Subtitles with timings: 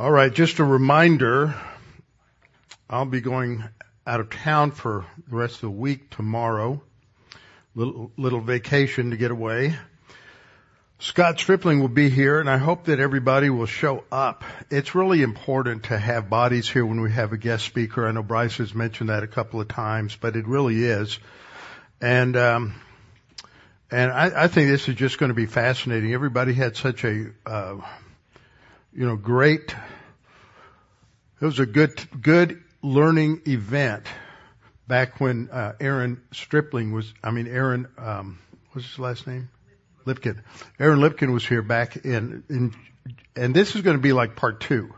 [0.00, 1.56] All right, just a reminder,
[2.88, 3.64] I'll be going
[4.06, 6.80] out of town for the rest of the week tomorrow.
[7.74, 9.76] Little, little vacation to get away.
[11.00, 14.44] Scott Stripling will be here and I hope that everybody will show up.
[14.70, 18.06] It's really important to have bodies here when we have a guest speaker.
[18.06, 21.18] I know Bryce has mentioned that a couple of times, but it really is.
[22.00, 22.80] And, um,
[23.90, 26.14] and I, I think this is just going to be fascinating.
[26.14, 27.78] Everybody had such a, uh,
[28.98, 29.76] you know, great,
[31.40, 34.04] it was a good, good learning event
[34.88, 38.40] back when, uh, Aaron Stripling was, I mean, Aaron, um,
[38.72, 39.50] what's his last name?
[40.04, 40.42] Lipkin.
[40.80, 42.74] Aaron Lipkin was here back in, in,
[43.36, 44.92] and this is going to be like part two.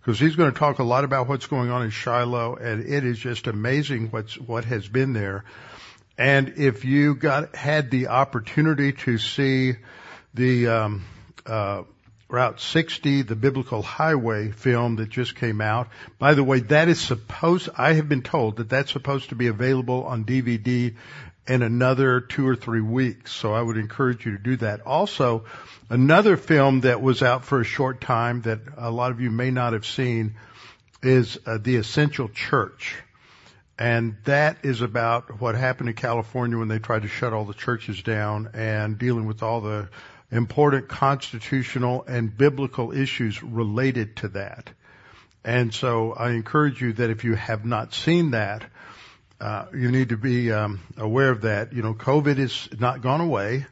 [0.00, 3.04] Because he's going to talk a lot about what's going on in Shiloh, and it
[3.04, 5.44] is just amazing what's what has been there.
[6.16, 9.76] And if you got had the opportunity to see
[10.32, 11.04] the um,
[11.46, 11.82] uh,
[12.28, 15.88] Route 60, the Biblical Highway film that just came out.
[16.18, 19.48] By the way, that is supposed, I have been told that that's supposed to be
[19.48, 20.94] available on DVD
[21.46, 23.32] in another two or three weeks.
[23.32, 24.80] So I would encourage you to do that.
[24.86, 25.44] Also,
[25.90, 29.50] another film that was out for a short time that a lot of you may
[29.50, 30.34] not have seen
[31.02, 32.96] is uh, The Essential Church.
[33.78, 37.54] And that is about what happened in California when they tried to shut all the
[37.54, 39.88] churches down and dealing with all the
[40.30, 44.70] important constitutional and biblical issues related to that.
[45.44, 48.64] And so I encourage you that if you have not seen that,
[49.40, 51.72] uh, you need to be um, aware of that.
[51.72, 53.66] You know, COVID is not gone away,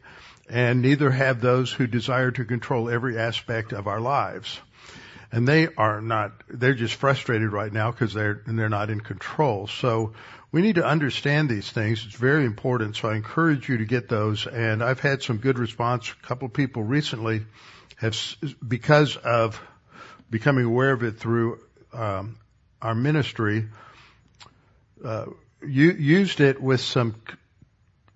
[0.50, 4.60] and neither have those who desire to control every aspect of our lives.
[5.30, 9.00] And they are not, they're just frustrated right now because they're, and they're not in
[9.00, 9.66] control.
[9.66, 10.12] So
[10.52, 12.04] we need to understand these things.
[12.06, 12.96] It's very important.
[12.96, 14.46] So I encourage you to get those.
[14.46, 16.10] And I've had some good response.
[16.10, 17.46] A couple of people recently
[17.96, 18.14] have,
[18.66, 19.60] because of
[20.30, 21.58] becoming aware of it through
[21.94, 22.36] um,
[22.82, 23.66] our ministry,
[25.02, 25.26] uh,
[25.66, 27.14] used it with some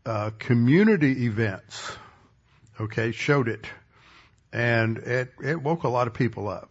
[0.04, 1.96] uh, community events.
[2.78, 3.64] Okay, showed it,
[4.52, 6.70] and it it woke a lot of people up.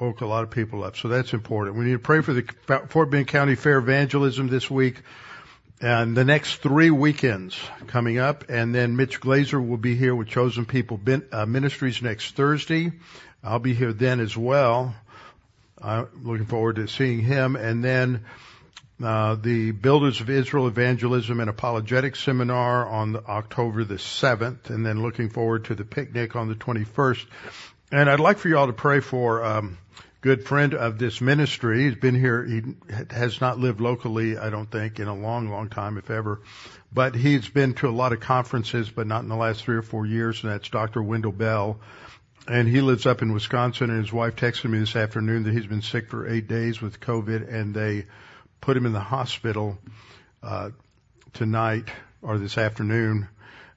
[0.00, 1.76] Woke a lot of people up, so that's important.
[1.76, 2.42] We need to pray for the
[2.88, 5.02] Fort Bend County Fair evangelism this week,
[5.78, 7.54] and the next three weekends
[7.86, 10.98] coming up, and then Mitch Glaser will be here with Chosen People
[11.30, 12.92] uh, Ministries next Thursday.
[13.44, 14.94] I'll be here then as well.
[15.78, 18.24] I'm looking forward to seeing him, and then
[19.04, 25.02] uh, the Builders of Israel Evangelism and Apologetics Seminar on October the 7th, and then
[25.02, 27.26] looking forward to the picnic on the 21st.
[27.92, 29.76] And I'd like for you all to pray for um,
[30.20, 31.84] good friend of this ministry.
[31.84, 32.44] He's been here.
[32.44, 32.62] He
[33.10, 36.40] has not lived locally, I don't think, in a long, long time, if ever.
[36.92, 39.82] But he's been to a lot of conferences, but not in the last three or
[39.82, 40.44] four years.
[40.44, 41.02] And that's Dr.
[41.02, 41.80] Wendell Bell.
[42.46, 43.90] And he lives up in Wisconsin.
[43.90, 47.00] And his wife texted me this afternoon that he's been sick for eight days with
[47.00, 48.06] COVID, and they
[48.60, 49.78] put him in the hospital
[50.44, 50.70] uh,
[51.32, 51.88] tonight
[52.22, 53.26] or this afternoon.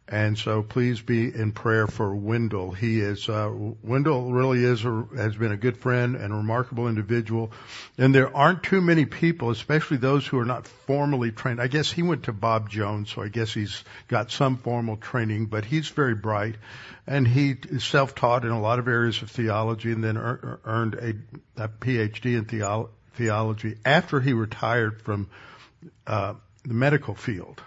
[0.08, 2.72] And so please be in prayer for Wendell.
[2.72, 3.50] He is, uh,
[3.82, 7.52] Wendell really is, a, has been a good friend and a remarkable individual.
[7.98, 11.62] And there aren't too many people, especially those who are not formally trained.
[11.62, 15.46] I guess he went to Bob Jones, so I guess he's got some formal training,
[15.46, 16.56] but he's very bright.
[17.08, 21.64] And he is self-taught in a lot of areas of theology and then earned a,
[21.64, 25.30] a PhD in theology theology after he retired from
[26.08, 26.34] uh,
[26.64, 27.62] the medical field.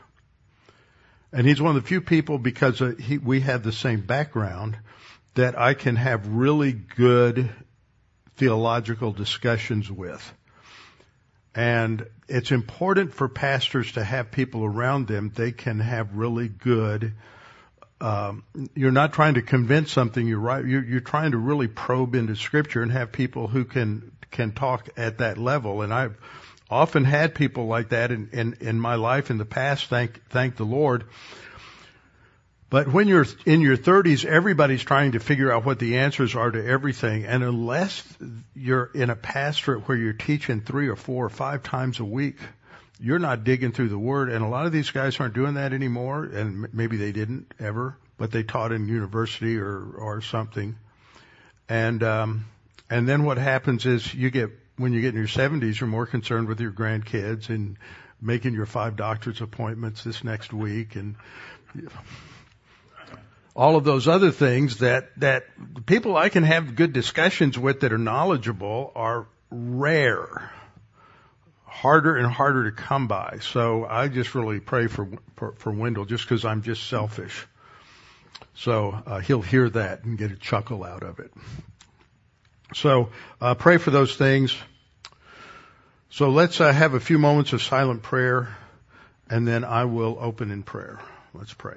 [1.33, 4.79] And he's one of the few people because uh, he, we have the same background
[5.35, 7.51] that I can have really good
[8.37, 10.33] theological discussions with.
[11.55, 17.15] And it's important for pastors to have people around them they can have really good.
[18.01, 18.45] Um,
[18.75, 20.27] you're not trying to convince something.
[20.27, 20.65] You're right.
[20.65, 24.89] You're, you're trying to really probe into Scripture and have people who can can talk
[24.99, 25.81] at that level.
[25.81, 26.19] And I've
[26.71, 30.57] often had people like that in, in, in my life in the past, thank, thank
[30.57, 31.05] the Lord.
[32.69, 36.51] But when you're in your 30s, everybody's trying to figure out what the answers are
[36.51, 37.25] to everything.
[37.25, 38.03] And unless
[38.57, 42.39] you're in a pastorate where you're teaching three or four or five times a week,
[42.99, 44.31] you're not digging through the word.
[44.31, 46.25] And a lot of these guys aren't doing that anymore.
[46.25, 50.77] And maybe they didn't ever, but they taught in university or, or something.
[51.69, 52.47] And, um,
[52.91, 56.07] and then what happens is you get, when you get in your 70s, you're more
[56.07, 57.77] concerned with your grandkids and
[58.21, 61.17] making your five doctor's appointments this next week and
[63.55, 65.45] all of those other things that, that
[65.87, 70.53] people I can have good discussions with that are knowledgeable are rare.
[71.65, 73.39] Harder and harder to come by.
[73.41, 77.47] So I just really pray for, for, for Wendell just because I'm just selfish.
[78.55, 81.33] So uh, he'll hear that and get a chuckle out of it.
[82.75, 83.11] So
[83.41, 84.57] uh, pray for those things.
[86.11, 88.57] So let's uh, have a few moments of silent prayer,
[89.29, 90.99] and then I will open in prayer.
[91.35, 91.77] Let's pray.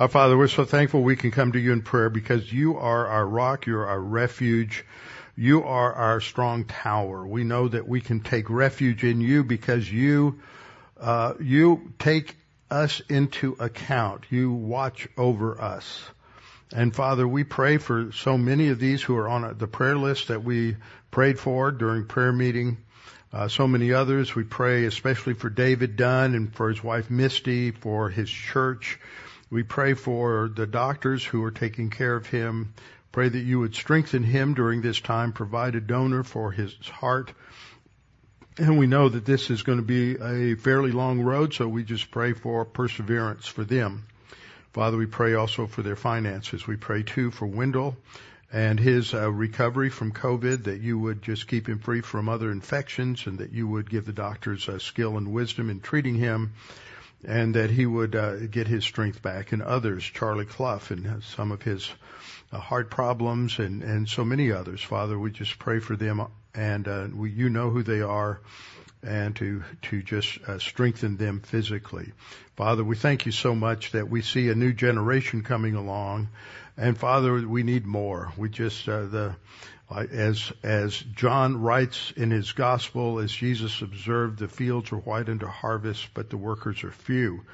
[0.00, 3.06] Our Father, we're so thankful we can come to you in prayer because you are
[3.06, 4.82] our rock, you're our refuge,
[5.36, 7.26] you are our strong tower.
[7.26, 10.40] We know that we can take refuge in you because you,
[10.98, 12.34] uh, you take
[12.70, 14.24] us into account.
[14.30, 16.02] You watch over us.
[16.72, 20.28] And Father, we pray for so many of these who are on the prayer list
[20.28, 20.76] that we
[21.10, 22.78] prayed for during prayer meeting.
[23.34, 24.34] Uh, so many others.
[24.34, 28.98] We pray especially for David Dunn and for his wife Misty, for his church.
[29.50, 32.72] We pray for the doctors who are taking care of him.
[33.10, 37.32] Pray that you would strengthen him during this time, provide a donor for his heart.
[38.56, 41.82] And we know that this is going to be a fairly long road, so we
[41.82, 44.06] just pray for perseverance for them.
[44.72, 46.68] Father, we pray also for their finances.
[46.68, 47.96] We pray too for Wendell
[48.52, 52.52] and his uh, recovery from COVID, that you would just keep him free from other
[52.52, 56.52] infections and that you would give the doctors uh, skill and wisdom in treating him
[57.24, 59.52] and that he would uh, get his strength back.
[59.52, 61.90] And others, Charlie Clough and some of his
[62.52, 64.82] uh, heart problems, and and so many others.
[64.82, 68.40] Father, we just pray for them, and uh, we, you know who they are,
[69.02, 72.12] and to to just uh, strengthen them physically.
[72.56, 76.28] Father, we thank you so much that we see a new generation coming along,
[76.76, 78.32] and Father, we need more.
[78.36, 79.36] We just uh, the
[79.90, 85.46] as as John writes in his gospel, as Jesus observed, the fields are white unto
[85.46, 87.44] harvest, but the workers are few,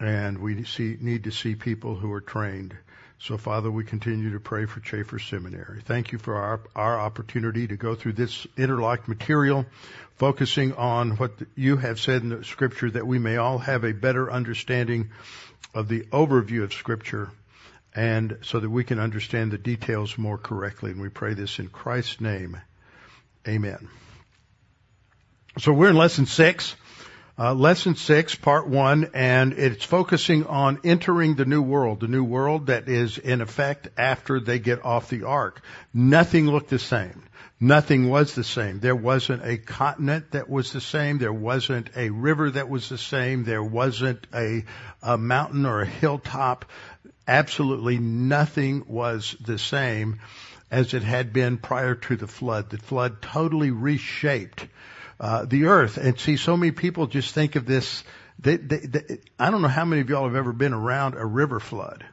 [0.00, 2.76] and we see, need to see people who are trained.
[3.20, 5.80] So, Father, we continue to pray for Chafer Seminary.
[5.84, 9.66] Thank you for our, our opportunity to go through this interlocked material,
[10.16, 13.92] focusing on what you have said in the Scripture, that we may all have a
[13.92, 15.10] better understanding
[15.74, 17.28] of the overview of Scripture
[17.94, 20.90] and so that we can understand the details more correctly.
[20.90, 22.58] And we pray this in Christ's name.
[23.46, 23.88] Amen.
[25.58, 26.76] So we're in lesson six.
[27.40, 32.24] Uh, lesson six, part one, and it's focusing on entering the new world, the new
[32.24, 35.62] world that is in effect after they get off the ark.
[35.94, 37.22] Nothing looked the same.
[37.60, 38.80] Nothing was the same.
[38.80, 41.18] There wasn't a continent that was the same.
[41.18, 43.44] There wasn't a river that was the same.
[43.44, 44.64] There wasn't a,
[45.02, 46.66] a mountain or a hilltop
[47.28, 50.20] absolutely nothing was the same
[50.70, 52.70] as it had been prior to the flood.
[52.70, 54.66] The flood totally reshaped
[55.20, 55.96] uh, the earth.
[55.96, 58.02] And see, so many people just think of this.
[58.38, 61.24] They, they, they, I don't know how many of y'all have ever been around a
[61.24, 62.04] river flood,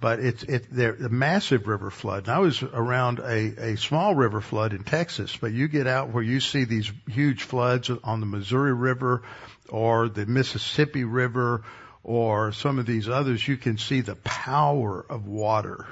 [0.00, 2.24] but it's it, they're a massive river flood.
[2.24, 6.10] And I was around a, a small river flood in Texas, but you get out
[6.10, 9.22] where you see these huge floods on the Missouri River
[9.68, 11.64] or the Mississippi River
[12.06, 15.86] or some of these others, you can see the power of water.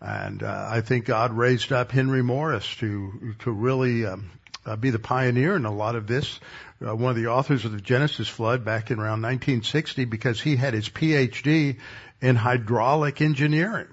[0.00, 4.30] And uh, I think God raised up Henry Morris to to really um,
[4.64, 6.38] uh, be the pioneer in a lot of this.
[6.80, 10.54] Uh, one of the authors of the Genesis flood back in around 1960, because he
[10.54, 11.78] had his PhD
[12.20, 13.88] in hydraulic engineering,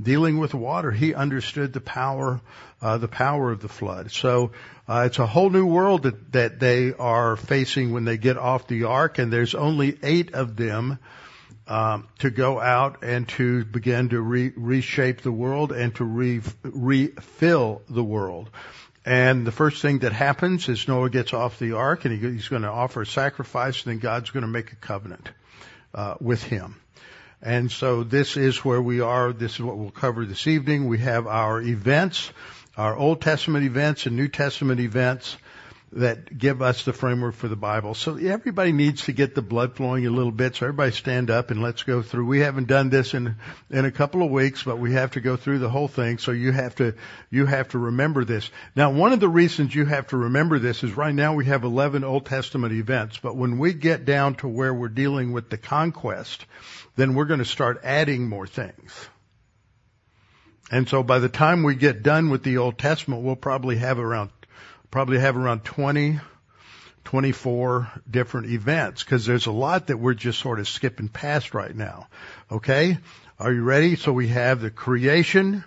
[0.00, 0.90] dealing with water.
[0.90, 2.40] He understood the power
[2.82, 4.10] uh, the power of the flood.
[4.10, 4.50] So
[4.88, 8.68] uh, it's a whole new world that, that they are facing when they get off
[8.68, 10.98] the ark, and there's only eight of them
[11.66, 16.40] um, to go out and to begin to re- reshape the world and to re-
[16.62, 18.50] refill the world.
[19.04, 22.48] And the first thing that happens is Noah gets off the ark and he, he's
[22.48, 25.30] going to offer a sacrifice, and then God's going to make a covenant
[25.94, 26.76] uh, with him.
[27.42, 29.32] And so this is where we are.
[29.32, 30.88] This is what we'll cover this evening.
[30.88, 32.32] We have our events
[32.76, 35.36] our Old Testament events and New Testament events
[35.92, 37.94] that give us the framework for the Bible.
[37.94, 40.56] So everybody needs to get the blood flowing a little bit.
[40.56, 42.26] So everybody stand up and let's go through.
[42.26, 43.36] We haven't done this in
[43.70, 46.18] in a couple of weeks, but we have to go through the whole thing.
[46.18, 46.94] So you have to
[47.30, 48.50] you have to remember this.
[48.74, 51.64] Now, one of the reasons you have to remember this is right now we have
[51.64, 55.58] 11 Old Testament events, but when we get down to where we're dealing with the
[55.58, 56.44] conquest,
[56.96, 59.08] then we're going to start adding more things.
[60.70, 63.98] And so by the time we get done with the Old Testament, we'll probably have
[63.98, 64.30] around,
[64.90, 66.18] probably have around 20,
[67.04, 71.74] 24 different events because there's a lot that we're just sort of skipping past right
[71.74, 72.08] now.
[72.50, 72.98] Okay?
[73.38, 73.94] Are you ready?
[73.96, 75.62] So we have the creation,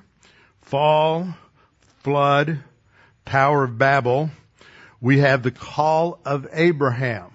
[0.62, 1.34] fall,
[2.04, 2.60] flood,
[3.26, 4.32] Tower of Babel.
[5.00, 7.32] We have the call of Abraham.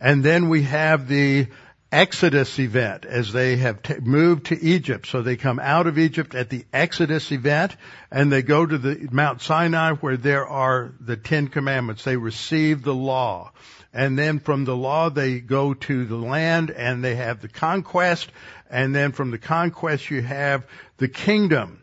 [0.00, 1.48] And then we have the
[1.94, 5.06] Exodus event as they have t- moved to Egypt.
[5.06, 7.76] So they come out of Egypt at the Exodus event
[8.10, 12.02] and they go to the Mount Sinai where there are the Ten Commandments.
[12.02, 13.52] They receive the law.
[13.92, 18.28] And then from the law they go to the land and they have the conquest.
[18.68, 21.80] And then from the conquest you have the kingdom.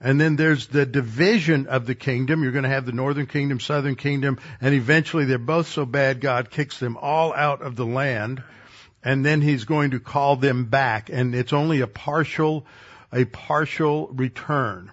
[0.00, 2.42] And then there's the division of the kingdom.
[2.42, 6.20] You're going to have the northern kingdom, southern kingdom, and eventually they're both so bad
[6.20, 8.42] God kicks them all out of the land
[9.04, 12.66] and then he's going to call them back and it's only a partial
[13.12, 14.90] a partial return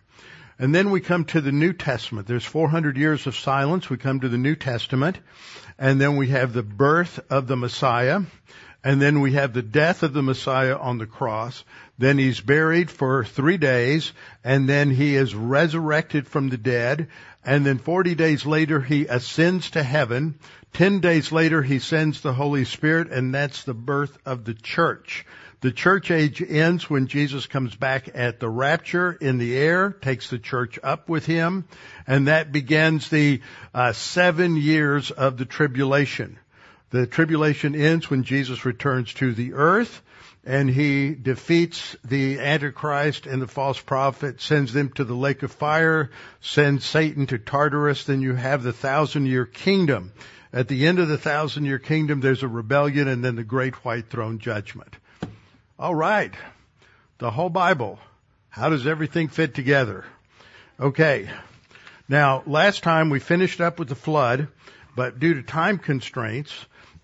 [0.61, 2.27] and then we come to the New Testament.
[2.27, 3.89] There's 400 years of silence.
[3.89, 5.17] We come to the New Testament.
[5.77, 8.23] And then we have the birth of the Messiah.
[8.83, 11.63] And then we have the death of the Messiah on the cross.
[11.97, 14.11] Then he's buried for three days.
[14.43, 17.07] And then he is resurrected from the dead.
[17.45, 20.35] And then 40 days later he ascends to heaven.
[20.73, 25.25] Ten days later, he sends the Holy Spirit, and that's the birth of the church.
[25.61, 30.29] The church age ends when Jesus comes back at the rapture in the air, takes
[30.29, 31.65] the church up with him,
[32.07, 33.41] and that begins the
[33.73, 36.39] uh, seven years of the tribulation.
[36.91, 40.01] The tribulation ends when Jesus returns to the earth
[40.45, 45.51] and he defeats the Antichrist and the false prophet, sends them to the lake of
[45.51, 50.11] fire, sends Satan to Tartarus, then you have the thousand year kingdom.
[50.51, 53.75] At the end of the thousand year kingdom, there's a rebellion and then the great
[53.85, 54.95] white throne judgment.
[55.77, 56.33] All right.
[57.19, 57.99] The whole Bible.
[58.49, 60.05] How does everything fit together?
[60.79, 61.29] Okay.
[62.07, 64.47] Now, last time we finished up with the flood,
[64.95, 66.53] but due to time constraints,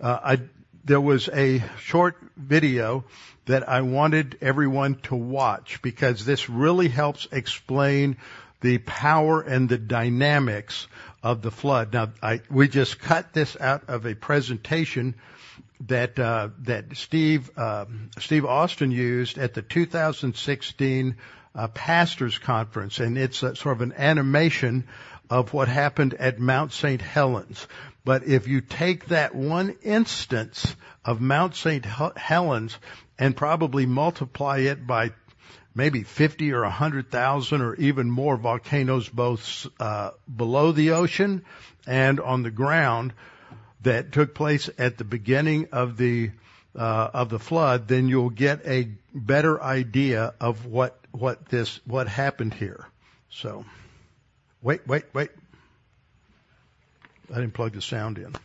[0.01, 0.41] uh, I,
[0.83, 3.05] there was a short video
[3.45, 8.17] that I wanted everyone to watch because this really helps explain
[8.61, 10.87] the power and the dynamics
[11.25, 11.91] of the flood.
[11.91, 15.15] Now, I, we just cut this out of a presentation
[15.87, 17.85] that uh, that Steve uh,
[18.19, 21.15] Steve Austin used at the 2016
[21.55, 24.87] uh, pastors conference, and it's a, sort of an animation
[25.27, 27.01] of what happened at Mount St.
[27.01, 27.67] Helens.
[28.05, 31.83] But if you take that one instance of Mount St.
[31.83, 32.77] Helens
[33.17, 35.11] and probably multiply it by
[35.75, 41.43] maybe 50 or 100,000 or even more volcanoes both uh, below the ocean
[41.85, 43.13] and on the ground
[43.81, 46.31] that took place at the beginning of the
[46.75, 52.07] uh, of the flood, then you'll get a better idea of what what this what
[52.07, 52.85] happened here.
[53.29, 53.65] So,
[54.61, 55.29] wait, wait, wait.
[57.31, 58.35] I didn't plug the sound in.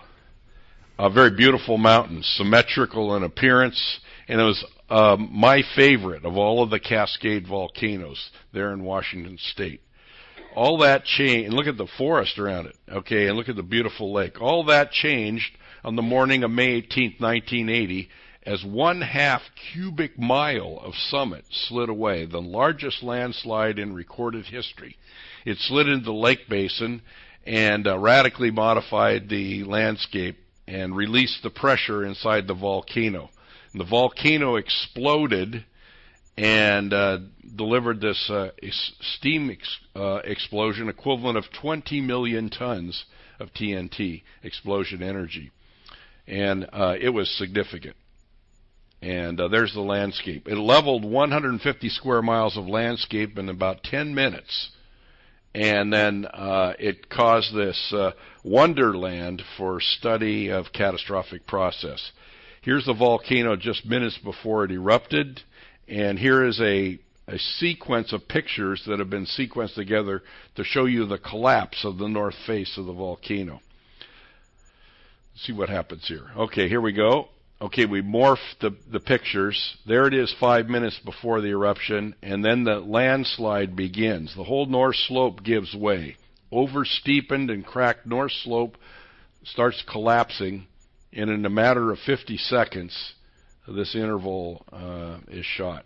[0.97, 3.99] A very beautiful mountain, symmetrical in appearance,
[4.29, 9.37] and it was um, my favorite of all of the Cascade volcanoes there in Washington
[9.51, 9.81] State.
[10.55, 13.65] All that changed, and look at the forest around it, okay, and look at the
[13.65, 14.41] beautiful lake.
[14.41, 15.51] All that changed
[15.83, 18.09] on the morning of May 18, 1980,
[18.49, 24.97] as one half cubic mile of summit slid away, the largest landslide in recorded history.
[25.45, 27.03] It slid into the lake basin
[27.45, 33.29] and uh, radically modified the landscape and released the pressure inside the volcano.
[33.73, 35.67] And the volcano exploded
[36.39, 37.19] and uh,
[37.55, 38.53] delivered this uh,
[39.19, 43.05] steam ex- uh, explosion equivalent of 20 million tons
[43.39, 45.51] of TNT explosion energy.
[46.27, 47.95] And uh, it was significant.
[49.01, 50.49] And uh, there's the landscape.
[50.49, 54.71] It leveled 150 square miles of landscape in about 10 minutes.
[55.55, 58.13] And then uh, it caused this uh,
[58.45, 62.13] wonderland for study of catastrophic process.
[62.63, 65.41] Here's the volcano just minutes before it erupted.
[65.87, 70.23] And here is a, a sequence of pictures that have been sequenced together
[70.57, 73.61] to show you the collapse of the north face of the volcano.
[75.33, 76.27] Let's see what happens here.
[76.37, 77.29] Okay, here we go.
[77.61, 79.77] Okay, we morph the, the pictures.
[79.85, 84.33] There it is five minutes before the eruption, and then the landslide begins.
[84.37, 86.17] The whole north slope gives way.
[86.53, 88.77] Oversteepened and cracked north slope
[89.43, 90.69] starts collapsing,
[91.13, 93.15] and in a matter of 50 seconds,
[93.67, 95.85] this interval uh, is shot.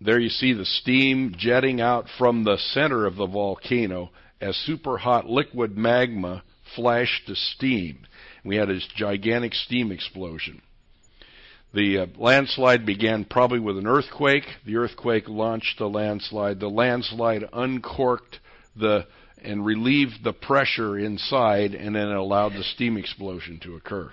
[0.00, 4.96] There you see the steam jetting out from the center of the volcano as super
[4.96, 6.42] hot liquid magma
[6.74, 8.06] flashed to steam.
[8.44, 10.60] We had this gigantic steam explosion.
[11.72, 14.44] The uh, landslide began probably with an earthquake.
[14.64, 16.60] The earthquake launched the landslide.
[16.60, 18.38] The landslide uncorked
[18.76, 19.06] the
[19.42, 24.10] and relieved the pressure inside, and then it allowed the steam explosion to occur.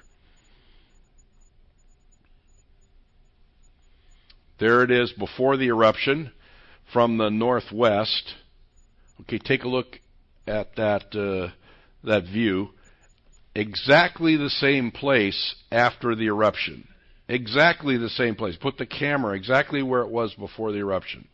[4.59, 6.31] There it is before the eruption
[6.91, 8.35] from the northwest.
[9.21, 10.00] Okay, take a look
[10.45, 11.53] at that uh,
[12.03, 12.69] that view.
[13.53, 16.88] Exactly the same place after the eruption.
[17.27, 18.55] Exactly the same place.
[18.55, 21.27] Put the camera exactly where it was before the eruption.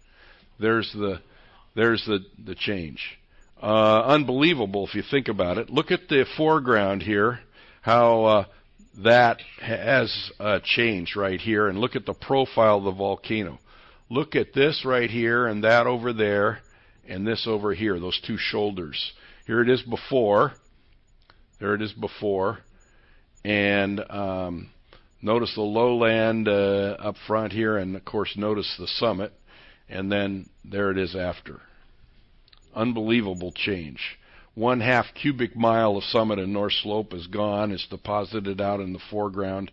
[0.59, 1.21] There's the
[1.75, 2.99] there's the the change.
[3.61, 5.69] Uh, unbelievable if you think about it.
[5.69, 7.39] Look at the foreground here,
[7.81, 8.45] how uh,
[9.03, 13.59] that has uh, changed right here, and look at the profile of the volcano.
[14.09, 16.59] Look at this right here, and that over there,
[17.07, 19.13] and this over here, those two shoulders.
[19.45, 20.53] Here it is before.
[21.59, 22.59] There it is before.
[23.43, 24.69] And um,
[25.21, 29.33] notice the lowland uh, up front here, and of course, notice the summit.
[29.89, 31.61] And then there it is after.
[32.75, 34.19] Unbelievable change.
[34.53, 37.71] One half cubic mile of summit and north slope is gone.
[37.71, 39.71] It's deposited out in the foreground.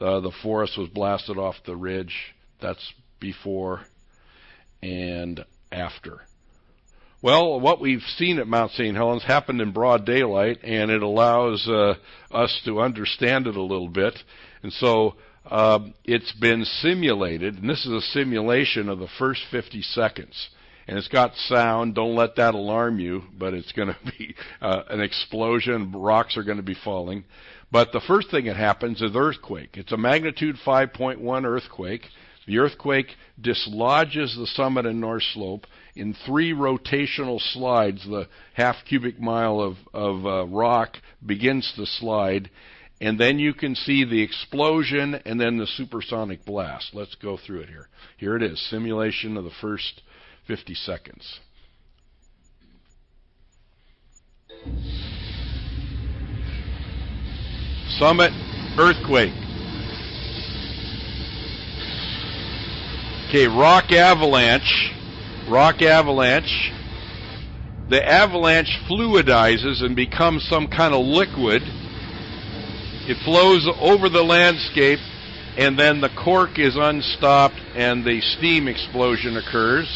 [0.00, 2.34] Uh, the forest was blasted off the ridge.
[2.60, 3.82] That's before
[4.82, 6.22] and after.
[7.22, 8.96] Well, what we've seen at Mount St.
[8.96, 11.94] Helens happened in broad daylight, and it allows uh,
[12.32, 14.18] us to understand it a little bit.
[14.64, 15.14] And so
[15.48, 20.48] uh, it's been simulated, and this is a simulation of the first 50 seconds.
[20.88, 21.94] And it's got sound.
[21.94, 25.92] Don't let that alarm you, but it's going to be uh, an explosion.
[25.92, 27.22] Rocks are going to be falling.
[27.70, 29.76] But the first thing that happens is earthquake.
[29.76, 32.02] It's a magnitude 5.1 earthquake.
[32.48, 38.04] The earthquake dislodges the summit and north slope in three rotational slides.
[38.04, 42.50] The half cubic mile of, of uh, rock begins to slide,
[43.00, 46.90] and then you can see the explosion and then the supersonic blast.
[46.94, 47.88] Let's go through it here.
[48.16, 50.02] Here it is simulation of the first
[50.46, 51.40] 50 seconds.
[57.98, 58.32] Summit
[58.78, 59.34] earthquake.
[63.28, 64.92] Okay, rock avalanche.
[65.48, 66.72] Rock avalanche.
[67.88, 71.62] The avalanche fluidizes and becomes some kind of liquid.
[73.08, 75.00] It flows over the landscape,
[75.58, 79.88] and then the cork is unstopped and the steam explosion occurs.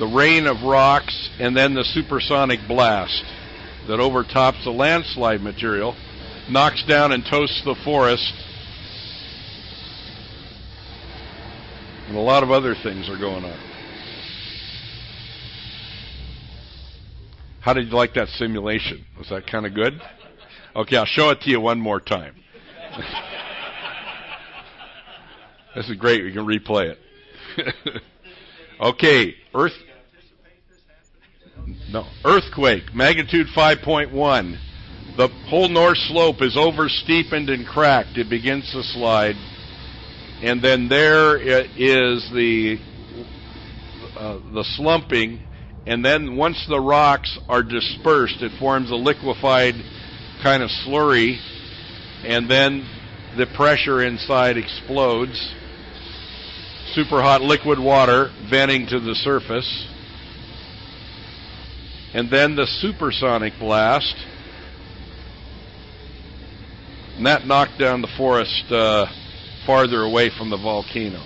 [0.00, 3.24] The rain of rocks, and then the supersonic blast
[3.86, 5.96] that overtops the landslide material,
[6.50, 8.32] knocks down and toasts the forest
[12.08, 13.60] And a lot of other things are going on.
[17.60, 19.04] How did you like that simulation?
[19.18, 20.00] Was that kind of good?
[20.74, 22.34] Okay, I'll show it to you one more time.
[25.76, 26.24] this is great.
[26.24, 26.98] We can replay it.
[28.80, 29.74] okay, Earth.
[31.90, 34.58] No, earthquake, magnitude 5.1.
[35.18, 38.16] The whole north slope is oversteepened and cracked.
[38.16, 39.36] It begins to slide
[40.42, 42.78] and then there is the
[44.16, 45.40] uh, the slumping,
[45.86, 49.74] and then once the rocks are dispersed, it forms a liquefied
[50.42, 51.38] kind of slurry,
[52.24, 52.86] and then
[53.36, 55.54] the pressure inside explodes.
[56.94, 59.86] Super hot liquid water venting to the surface.
[62.14, 64.14] And then the supersonic blast.
[67.16, 69.06] And that knocked down the forest uh,
[69.68, 71.20] farther away from the volcano.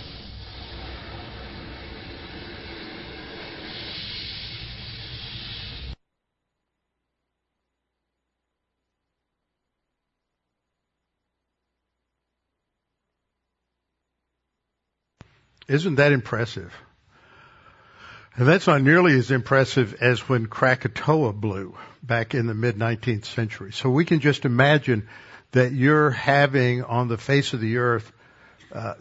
[15.68, 16.74] Isn't that impressive?
[18.34, 23.26] And that's not nearly as impressive as when Krakatoa blew back in the mid 19th
[23.26, 23.70] century.
[23.70, 25.08] So we can just imagine
[25.52, 28.10] that you're having on the face of the earth
[28.72, 28.94] uh,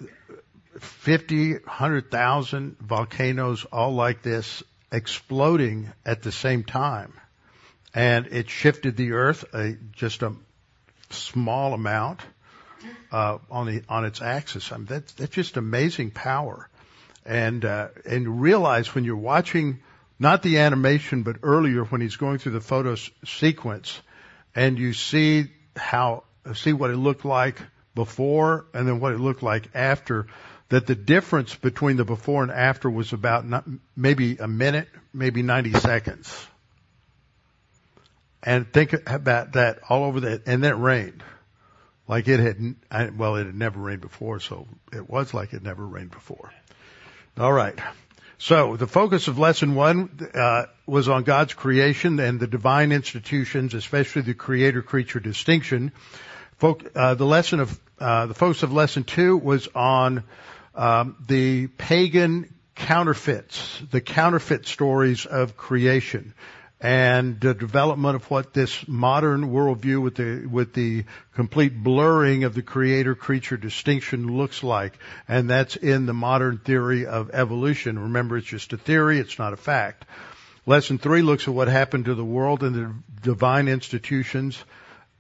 [0.80, 7.14] 50, 100,000 volcanoes all like this exploding at the same time.
[7.94, 10.34] And it shifted the earth a, just a
[11.10, 12.22] small amount
[13.12, 14.72] uh, on the on its axis.
[14.72, 16.70] I mean, that's that's just amazing power,
[17.26, 19.82] and uh, and realize when you're watching
[20.20, 24.00] not the animation but earlier when he's going through the photo sequence,
[24.56, 27.62] and you see how see what it looked like
[27.96, 30.28] before and then what it looked like after,
[30.70, 35.42] that the difference between the before and after was about not, maybe a minute, maybe
[35.42, 36.48] 90 seconds.
[38.44, 41.24] And think about that all over that, and then it rained.
[42.08, 45.86] Like it had, well, it had never rained before, so it was like it never
[45.86, 46.52] rained before.
[47.38, 47.78] All right.
[48.38, 53.76] So the focus of lesson one uh, was on God's creation and the divine institutions,
[53.76, 55.92] especially the creator-creature distinction.
[56.62, 60.24] Folk, uh, the lesson of uh, the focus of lesson two was on
[60.76, 66.36] um, the pagan counterfeits, the counterfeit stories of creation
[66.80, 72.54] and the development of what this modern worldview with the with the complete blurring of
[72.54, 75.00] the creator creature distinction looks like.
[75.28, 77.98] And that's in the modern theory of evolution.
[77.98, 79.18] Remember it's just a theory.
[79.18, 80.06] It's not a fact.
[80.68, 82.94] Lesson 3 looks at what happened to the world and the
[83.24, 84.64] divine institutions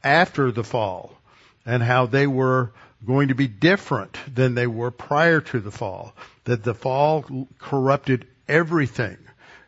[0.03, 1.17] after the fall
[1.65, 2.71] and how they were
[3.05, 8.27] going to be different than they were prior to the fall that the fall corrupted
[8.47, 9.17] everything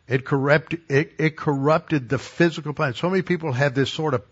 [0.06, 2.96] it corrupted, it, it corrupted the physical planet.
[2.96, 4.22] So many people have this sort of,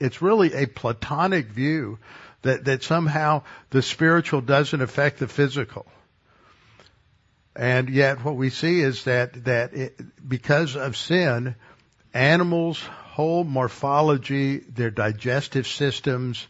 [0.00, 1.98] it's really a platonic view
[2.42, 5.86] that, that somehow the spiritual doesn't affect the physical.
[7.54, 11.54] And yet what we see is that, that it, because of sin,
[12.12, 16.46] animals' whole morphology, their digestive systems,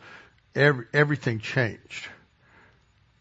[0.55, 2.09] every, everything changed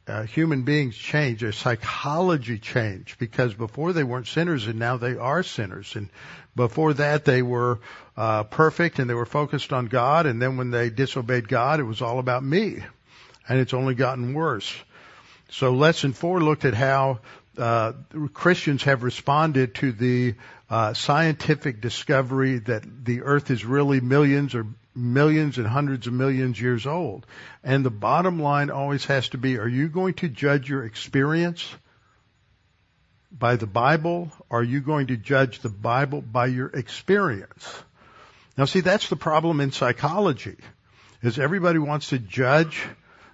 [0.10, 5.16] uh, human beings change, their psychology changed because before they weren't sinners and now they
[5.16, 5.96] are sinners.
[5.96, 6.10] And
[6.56, 7.80] before that they were
[8.18, 10.26] uh, perfect and they were focused on God.
[10.26, 12.84] And then when they disobeyed God, it was all about me.
[13.48, 14.74] And it's only gotten worse.
[15.52, 17.20] So lesson four looked at how
[17.58, 17.94] uh,
[18.34, 20.36] Christians have responded to the
[20.72, 26.60] uh, scientific discovery that the earth is really millions or millions and hundreds of millions
[26.60, 27.26] years old.
[27.64, 31.68] And the bottom line always has to be, are you going to judge your experience
[33.32, 34.32] by the Bible?
[34.50, 37.84] Or are you going to judge the Bible by your experience?
[38.58, 40.58] Now see, that's the problem in psychology,
[41.22, 42.86] is everybody wants to judge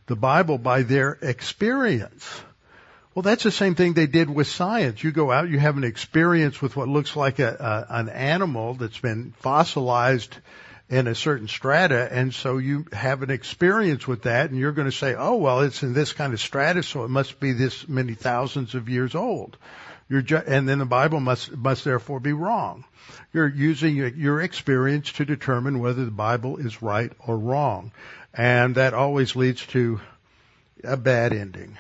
[0.05, 2.41] the Bible by their experience.
[3.15, 5.01] Well, that's the same thing they did with science.
[5.03, 8.73] You go out, you have an experience with what looks like a, a, an animal
[8.73, 10.35] that's been fossilized
[10.89, 14.89] in a certain strata, and so you have an experience with that, and you're going
[14.89, 17.88] to say, oh, well, it's in this kind of strata, so it must be this
[17.88, 19.58] many thousands of years old.
[20.12, 22.86] Ju- and then the Bible must must therefore be wrong.
[23.34, 27.91] You're using your experience to determine whether the Bible is right or wrong,
[28.34, 30.00] and that always leads to
[30.84, 31.78] a bad ending.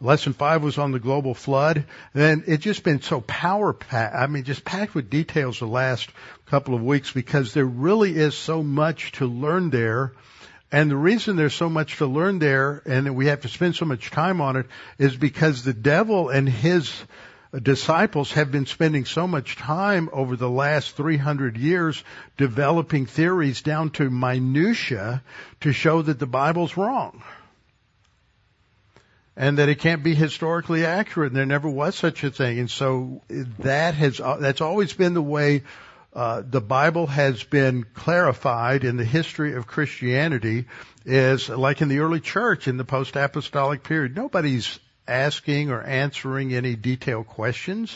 [0.00, 1.84] Lesson five was on the global flood.
[2.14, 4.14] And it's just been so power packed.
[4.14, 6.10] I mean, just packed with details the last
[6.46, 10.12] couple of weeks because there really is so much to learn there.
[10.72, 13.84] And the reason there's so much to learn there and we have to spend so
[13.84, 14.66] much time on it
[14.98, 16.92] is because the devil and his
[17.62, 22.02] disciples have been spending so much time over the last 300 years
[22.36, 25.22] developing theories down to minutia
[25.60, 27.22] to show that the Bible's wrong
[29.36, 31.32] and that it can't be historically accurate.
[31.32, 32.58] And there never was such a thing.
[32.58, 33.22] And so
[33.60, 35.62] that has that's always been the way
[36.12, 40.66] uh, the Bible has been clarified in the history of Christianity.
[41.04, 44.16] Is like in the early church in the post-apostolic period.
[44.16, 47.94] Nobody's asking or answering any detailed questions.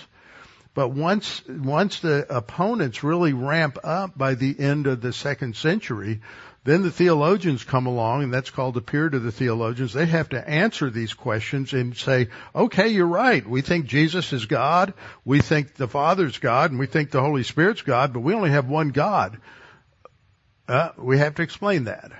[0.74, 6.20] But once once the opponents really ramp up by the end of the second century,
[6.68, 9.92] then the theologians come along, and that's called the period of the theologians.
[9.92, 13.46] They have to answer these questions and say, okay, you're right.
[13.48, 14.94] We think Jesus is God.
[15.24, 18.50] We think the Father's God, and we think the Holy Spirit's God, but we only
[18.50, 19.38] have one God.
[20.66, 22.12] Uh, we have to explain that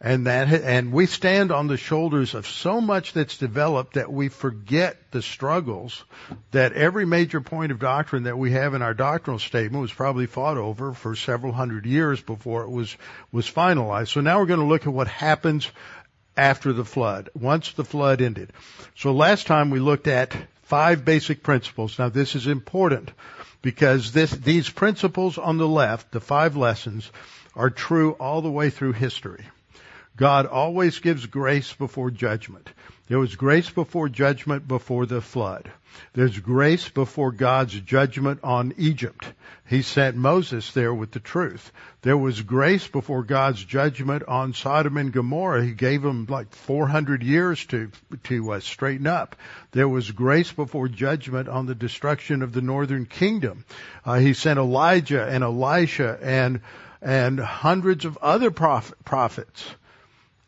[0.00, 4.28] and that and we stand on the shoulders of so much that's developed that we
[4.28, 6.04] forget the struggles
[6.52, 10.24] that every major point of doctrine that we have in our doctrinal statement was probably
[10.24, 12.96] fought over for several hundred years before it was
[13.30, 14.08] was finalized.
[14.08, 15.70] So now we're going to look at what happens
[16.34, 18.52] after the flood, once the flood ended.
[18.96, 21.98] So last time we looked at five basic principles.
[21.98, 23.10] Now this is important
[23.60, 27.10] because this, these principles on the left, the five lessons,
[27.54, 29.44] are true all the way through history.
[30.20, 32.68] God always gives grace before judgment.
[33.08, 35.72] There was grace before judgment before the flood.
[36.12, 39.24] There's grace before God's judgment on Egypt.
[39.66, 41.72] He sent Moses there with the truth.
[42.02, 45.64] There was grace before God's judgment on Sodom and Gomorrah.
[45.64, 47.90] He gave them like 400 years to
[48.24, 49.36] to uh, straighten up.
[49.72, 53.64] There was grace before judgment on the destruction of the northern kingdom.
[54.04, 56.60] Uh, he sent Elijah and Elisha and
[57.00, 59.64] and hundreds of other prophet, prophets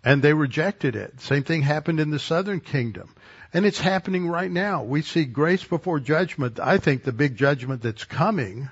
[0.04, 1.20] and they rejected it.
[1.20, 3.14] Same thing happened in the southern kingdom.
[3.54, 4.82] And it's happening right now.
[4.82, 6.58] We see grace before judgment.
[6.58, 8.70] I think the big judgment that's coming,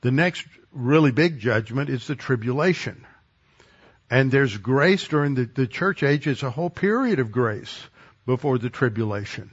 [0.00, 3.04] the next really big judgment is the tribulation.
[4.08, 6.28] And there's grace during the, the church age.
[6.28, 7.76] It's a whole period of grace
[8.24, 9.52] before the tribulation.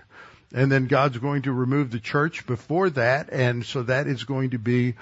[0.54, 3.30] And then God's going to remove the church before that.
[3.32, 4.94] And so that is going to be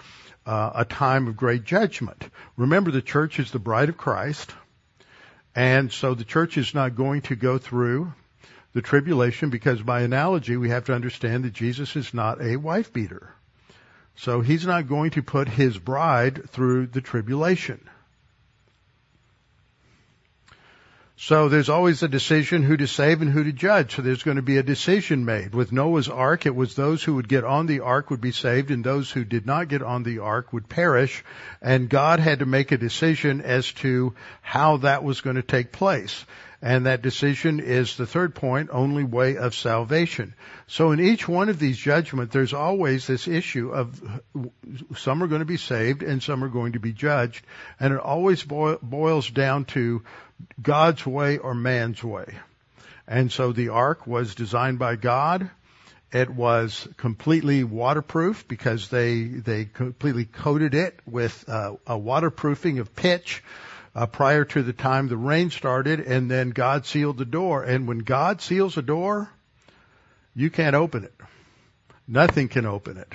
[0.46, 2.30] uh, a time of great judgment.
[2.56, 4.50] Remember, the church is the bride of Christ
[5.56, 8.14] And so the church is not going to go through
[8.74, 12.94] the tribulation because by analogy we have to understand that Jesus is not a wife
[12.94, 13.34] beater.
[14.16, 17.82] So he's not going to put his bride through the tribulation.
[21.24, 23.96] So there's always a decision who to save and who to judge.
[23.96, 25.54] So there's going to be a decision made.
[25.54, 28.72] With Noah's ark, it was those who would get on the ark would be saved
[28.72, 31.24] and those who did not get on the ark would perish.
[31.62, 35.72] And God had to make a decision as to how that was going to take
[35.72, 36.26] place.
[36.60, 40.34] And that decision is the third point, only way of salvation.
[40.66, 44.22] So in each one of these judgments, there's always this issue of
[44.96, 47.46] some are going to be saved and some are going to be judged.
[47.80, 50.04] And it always boils down to
[50.62, 52.38] God's way or man's way.
[53.08, 55.50] And so the ark was designed by God.
[56.12, 62.96] It was completely waterproof because they they completely coated it with uh, a waterproofing of
[62.96, 63.44] pitch
[63.96, 67.64] uh, prior to the time the rain started, and then God sealed the door.
[67.64, 69.30] And when God seals a door,
[70.36, 71.14] you can't open it.
[72.08, 73.14] Nothing can open it.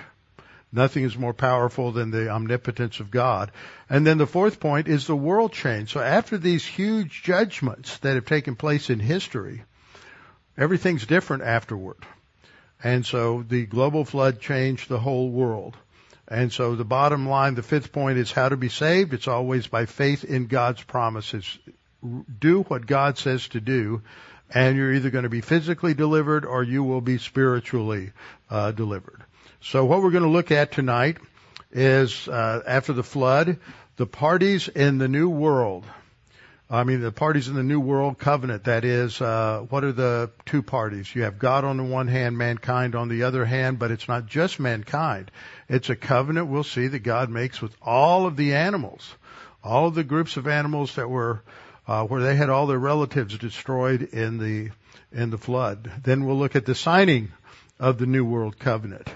[0.76, 3.50] Nothing is more powerful than the omnipotence of God.
[3.88, 5.90] And then the fourth point is the world change.
[5.90, 9.62] So after these huge judgments that have taken place in history,
[10.58, 11.96] everything's different afterward.
[12.84, 15.78] And so the global flood changed the whole world.
[16.28, 19.14] And so the bottom line, the fifth point is how to be saved.
[19.14, 21.58] It's always by faith in God's promises.
[22.38, 24.02] Do what God says to do,
[24.50, 28.12] and you're either going to be physically delivered or you will be spiritually
[28.50, 29.22] uh, delivered.
[29.60, 31.18] So what we're going to look at tonight
[31.72, 33.58] is uh, after the flood,
[33.96, 35.84] the parties in the new world.
[36.68, 40.32] I mean, the parties in the New World Covenant, that is, uh, what are the
[40.46, 41.14] two parties?
[41.14, 44.26] You have God on the one hand, mankind on the other hand, but it's not
[44.26, 45.30] just mankind.
[45.68, 49.14] It's a covenant we'll see that God makes with all of the animals,
[49.62, 51.40] all of the groups of animals that were,
[51.86, 54.70] uh, where they had all their relatives destroyed in the,
[55.12, 55.88] in the flood.
[56.02, 57.32] Then we'll look at the signing
[57.78, 59.08] of the New World Covenant.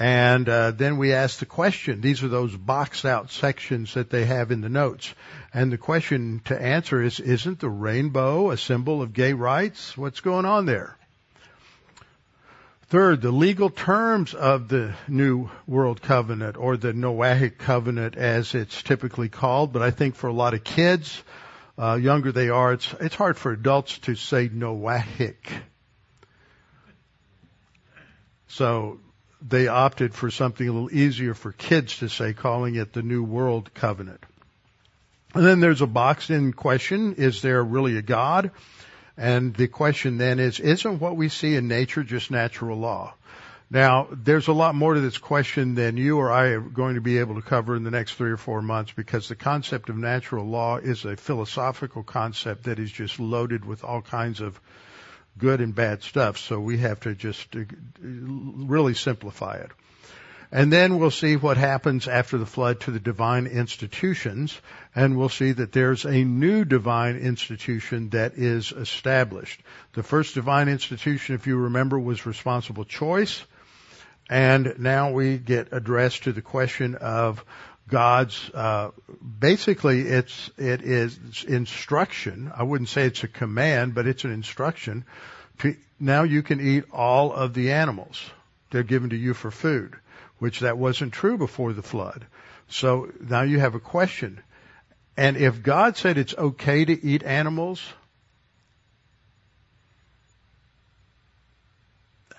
[0.00, 2.00] And uh, then we ask the question.
[2.00, 5.12] These are those boxed out sections that they have in the notes.
[5.52, 9.98] And the question to answer is, isn't the rainbow a symbol of gay rights?
[9.98, 10.96] What's going on there?
[12.88, 18.82] Third, the legal terms of the New World Covenant or the Noahic Covenant as it's
[18.82, 21.22] typically called, but I think for a lot of kids,
[21.78, 25.36] uh, younger they are, it's, it's hard for adults to say Noahic.
[28.48, 28.98] So
[29.46, 33.22] they opted for something a little easier for kids to say, calling it the New
[33.22, 34.24] World Covenant.
[35.34, 38.50] And then there's a boxed in question, is there really a God?
[39.16, 43.14] And the question then is, isn't what we see in nature just natural law?
[43.70, 47.00] Now, there's a lot more to this question than you or I are going to
[47.00, 49.96] be able to cover in the next three or four months because the concept of
[49.96, 54.60] natural law is a philosophical concept that is just loaded with all kinds of
[55.38, 56.38] good and bad stuff.
[56.38, 57.60] So we have to just uh,
[58.02, 59.70] really simplify it.
[60.52, 64.60] And then we'll see what happens after the flood to the divine institutions,
[64.96, 69.60] and we'll see that there's a new divine institution that is established.
[69.92, 73.44] The first divine institution, if you remember, was responsible choice,
[74.28, 77.44] and now we get addressed to the question of
[77.90, 78.90] God's uh,
[79.38, 82.52] basically it's it is instruction.
[82.54, 85.04] I wouldn't say it's a command, but it's an instruction.
[85.98, 88.18] Now you can eat all of the animals.
[88.70, 89.94] They're given to you for food,
[90.38, 92.24] which that wasn't true before the flood.
[92.68, 94.40] So now you have a question.
[95.16, 97.82] And if God said it's okay to eat animals,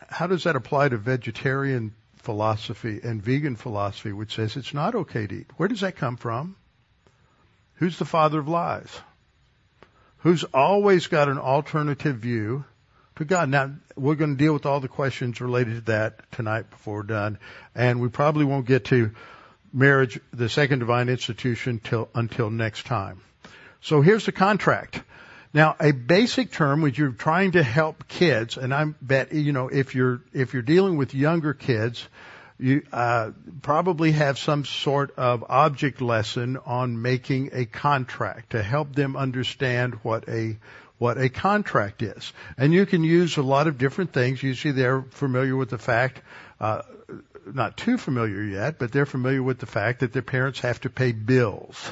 [0.08, 5.28] how does that apply to vegetarian philosophy and vegan philosophy, which says it's not okay
[5.28, 5.48] to eat.
[5.58, 6.56] Where does that come from?
[7.76, 8.90] Who's the father of lies?
[10.20, 12.64] Who's always got an alternative view
[13.16, 13.50] to God?
[13.50, 17.04] Now, we're going to deal with all the questions related to that tonight before we're
[17.04, 17.40] done,
[17.74, 19.12] and we probably won't get to
[19.74, 23.22] marriage, the second divine institution, till, until next time.
[23.82, 25.02] So here's the contract.
[25.54, 29.68] Now, a basic term when you're trying to help kids, and I bet you know
[29.68, 32.08] if you're if you're dealing with younger kids,
[32.58, 38.96] you uh, probably have some sort of object lesson on making a contract to help
[38.96, 40.58] them understand what a
[40.98, 42.32] what a contract is.
[42.58, 44.44] And you can use a lot of different things.
[44.44, 46.22] Usually they're familiar with the fact,
[46.60, 46.84] uh,
[47.52, 50.92] not too familiar yet, but they're familiar with the fact that their parents have to
[50.92, 51.92] pay bills.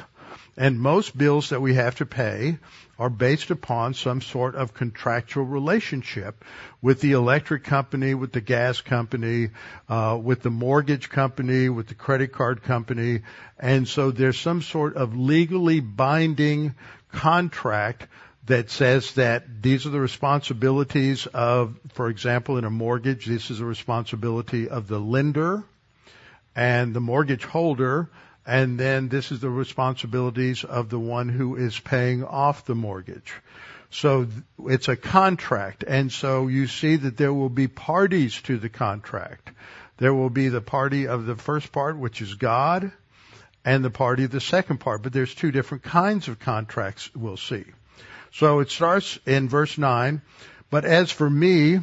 [0.56, 2.58] And most bills that we have to pay
[2.98, 6.44] are based upon some sort of contractual relationship
[6.82, 9.48] with the electric company, with the gas company,
[9.88, 13.20] uh, with the mortgage company, with the credit card company.
[13.58, 16.74] And so there's some sort of legally binding
[17.10, 18.06] contract
[18.46, 23.58] that says that these are the responsibilities of, for example, in a mortgage, this is
[23.58, 25.64] the responsibility of the lender
[26.56, 28.10] and the mortgage holder,
[28.46, 33.34] and then this is the responsibilities of the one who is paying off the mortgage.
[33.90, 34.28] So
[34.66, 39.50] it's a contract, and so you see that there will be parties to the contract.
[39.98, 42.92] There will be the party of the first part, which is God,
[43.64, 47.36] and the party of the second part, but there's two different kinds of contracts we'll
[47.36, 47.64] see.
[48.32, 50.22] So it starts in verse 9,
[50.70, 51.80] but as for me,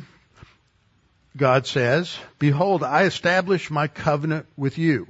[1.36, 5.08] God says, behold, I establish my covenant with you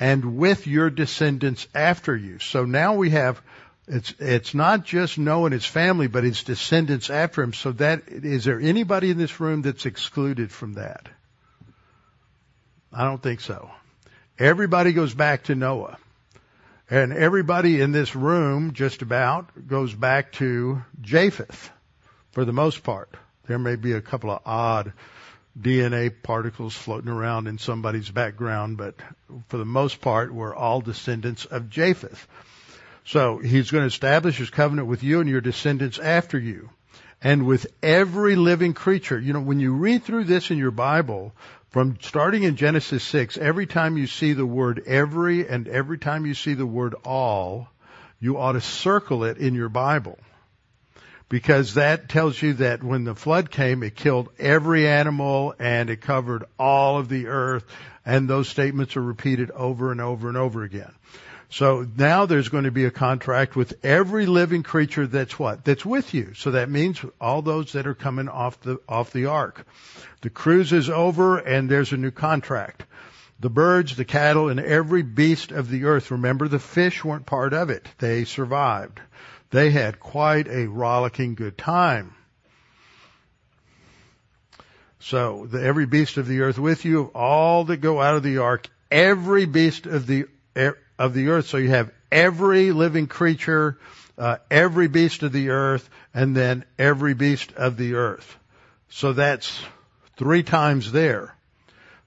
[0.00, 2.38] and with your descendants after you.
[2.38, 3.40] So now we have
[3.88, 7.52] it's it's not just Noah and his family, but his descendants after him.
[7.52, 11.08] So that is there anybody in this room that's excluded from that?
[12.92, 13.70] I don't think so.
[14.38, 15.98] Everybody goes back to Noah.
[16.90, 21.70] And everybody in this room, just about, goes back to Japheth,
[22.32, 23.08] for the most part.
[23.46, 24.92] There may be a couple of odd
[25.60, 28.94] DNA particles floating around in somebody's background, but
[29.48, 32.26] for the most part, we're all descendants of Japheth.
[33.04, 36.70] So he's going to establish his covenant with you and your descendants after you.
[37.20, 39.18] And with every living creature.
[39.18, 41.32] You know, when you read through this in your Bible,
[41.70, 46.26] from starting in Genesis 6, every time you see the word every and every time
[46.26, 47.68] you see the word all,
[48.20, 50.18] you ought to circle it in your Bible.
[51.32, 56.02] Because that tells you that when the flood came, it killed every animal and it
[56.02, 57.64] covered all of the earth.
[58.04, 60.92] And those statements are repeated over and over and over again.
[61.48, 65.64] So now there's going to be a contract with every living creature that's what?
[65.64, 66.34] That's with you.
[66.34, 69.66] So that means all those that are coming off the, off the ark.
[70.20, 72.84] The cruise is over and there's a new contract.
[73.40, 76.10] The birds, the cattle, and every beast of the earth.
[76.10, 77.88] Remember the fish weren't part of it.
[77.96, 79.00] They survived.
[79.52, 82.14] They had quite a rollicking good time.
[84.98, 88.38] So the, every beast of the earth with you, all that go out of the
[88.38, 90.24] ark, every beast of the
[90.98, 91.46] of the earth.
[91.46, 93.78] So you have every living creature,
[94.16, 98.36] uh, every beast of the earth, and then every beast of the earth.
[98.88, 99.62] So that's
[100.16, 101.34] three times there.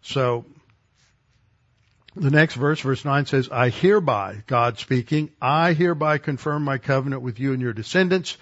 [0.01, 0.45] So
[2.15, 7.21] the next verse, verse 9 says, I hereby, God speaking, I hereby confirm my covenant
[7.21, 8.37] with you and your descendants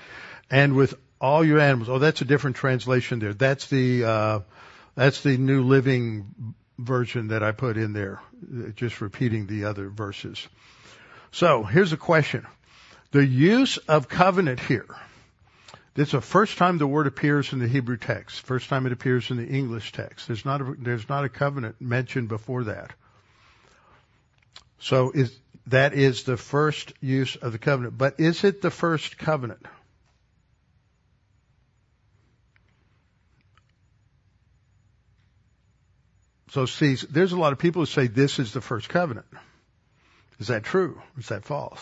[0.51, 1.89] and with all your animals.
[1.89, 3.33] Oh, that's a different translation there.
[3.33, 4.39] That's the, uh,
[4.95, 8.21] that's the New Living version that I put in there,
[8.75, 10.47] just repeating the other verses.
[11.31, 12.45] So here's a question.
[13.11, 14.87] The use of covenant here.
[15.95, 18.41] This is the first time the word appears in the Hebrew text.
[18.41, 20.27] First time it appears in the English text.
[20.27, 22.93] There's not a, there's not a covenant mentioned before that.
[24.83, 25.33] So is,
[25.67, 27.97] that is the first use of the covenant.
[27.97, 29.65] But is it the first covenant?
[36.49, 39.25] So see, there's a lot of people who say this is the first covenant.
[40.39, 41.01] Is that true?
[41.17, 41.79] Is that false?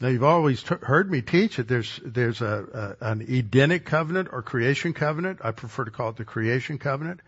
[0.00, 4.30] Now you've always t- heard me teach that there's there's a, a, an Edenic covenant
[4.32, 5.40] or creation covenant.
[5.44, 7.20] I prefer to call it the creation covenant,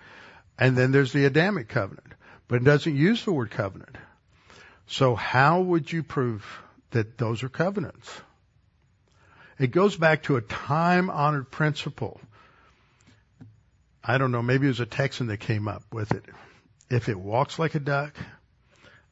[0.59, 2.15] and then there's the Adamic covenant,
[2.53, 3.97] but it doesn't use the word covenant.
[4.87, 6.45] So how would you prove
[6.91, 8.21] that those are covenants?
[9.59, 12.21] It goes back to a time honored principle
[14.05, 16.27] I don't know, maybe it was a Texan that came up with it.
[16.91, 18.15] If it walks like a duck,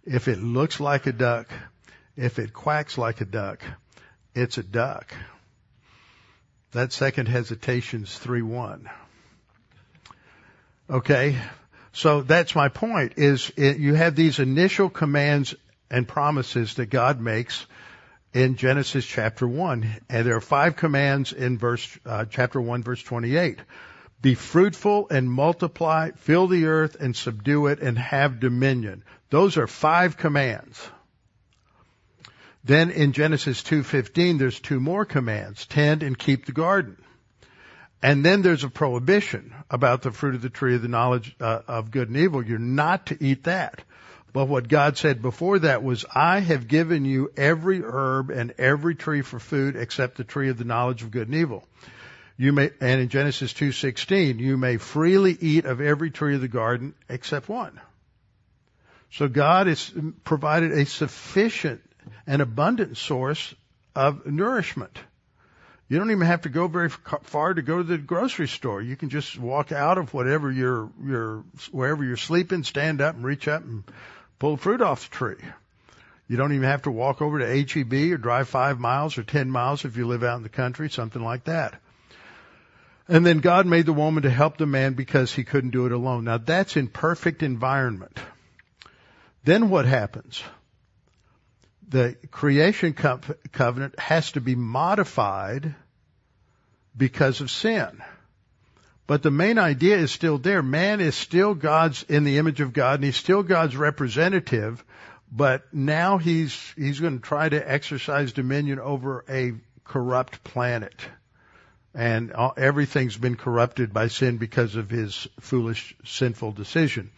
[0.05, 1.49] if it looks like a duck,
[2.17, 3.63] if it quacks like a duck,
[4.35, 5.15] it's a duck.
[6.73, 8.91] That second hesitation's 3-1.
[10.91, 11.39] Okay.
[11.93, 15.55] So that's my point is it, you have these initial commands
[15.91, 17.67] and promises that God makes
[18.33, 20.03] in Genesis chapter 1.
[20.09, 23.59] And there are five commands in verse, uh, chapter 1 verse 28.
[24.23, 29.03] Be fruitful and multiply, fill the earth and subdue it and have dominion.
[29.31, 30.89] Those are five commands.
[32.63, 36.99] Then in Genesis 2:15 there's two more commands, tend and keep the garden.
[38.03, 41.61] And then there's a prohibition about the fruit of the tree of the knowledge uh,
[41.69, 42.43] of good and evil.
[42.43, 43.83] You're not to eat that.
[44.33, 48.95] But what God said before that was, I have given you every herb and every
[48.95, 51.67] tree for food except the tree of the knowledge of good and evil.
[52.37, 56.49] You may, and in Genesis 2:16, you may freely eat of every tree of the
[56.49, 57.79] garden except one.
[59.11, 59.93] So God has
[60.25, 61.83] provided a sufficient
[62.27, 63.55] and abundant source
[63.95, 64.97] of nourishment.
[65.91, 68.81] You don't even have to go very far to go to the grocery store.
[68.81, 73.25] You can just walk out of whatever you're, you're, wherever you're sleeping, stand up and
[73.25, 73.83] reach up and
[74.39, 75.45] pull fruit off the tree.
[76.29, 79.51] You don't even have to walk over to HEB or drive five miles or ten
[79.51, 81.75] miles if you live out in the country, something like that.
[83.09, 85.93] And then God made the woman to help the man because he couldn't do it
[85.93, 86.23] alone.
[86.23, 88.17] Now that's in perfect environment.
[89.43, 90.41] Then what happens?
[91.89, 95.75] The creation covenant has to be modified
[96.97, 98.03] because of sin.
[99.07, 100.63] But the main idea is still there.
[100.63, 104.85] Man is still God's in the image of God and he's still God's representative,
[105.33, 110.95] but now he's he's going to try to exercise dominion over a corrupt planet.
[111.93, 117.11] And everything's been corrupted by sin because of his foolish sinful decision.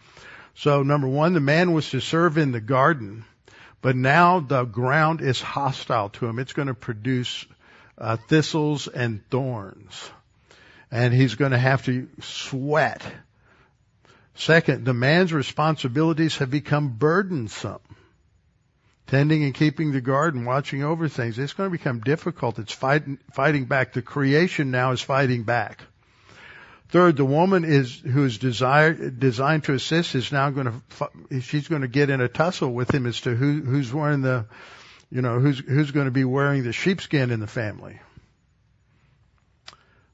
[0.55, 3.23] So number 1, the man was to serve in the garden,
[3.81, 6.39] but now the ground is hostile to him.
[6.39, 7.45] It's going to produce
[7.97, 10.11] uh, thistles and thorns
[10.93, 13.03] and he's going to have to sweat.
[14.35, 17.81] Second, the man's responsibilities have become burdensome.
[19.07, 22.59] Tending and keeping the garden, watching over things, it's going to become difficult.
[22.59, 23.93] It's fighting, fighting back.
[23.93, 25.81] The creation now is fighting back.
[26.89, 31.67] Third, the woman is who is desired, designed to assist is now going to she's
[31.67, 34.45] going to get in a tussle with him as to who who's wearing the
[35.13, 37.99] you know who's who's going to be wearing the sheepskin in the family.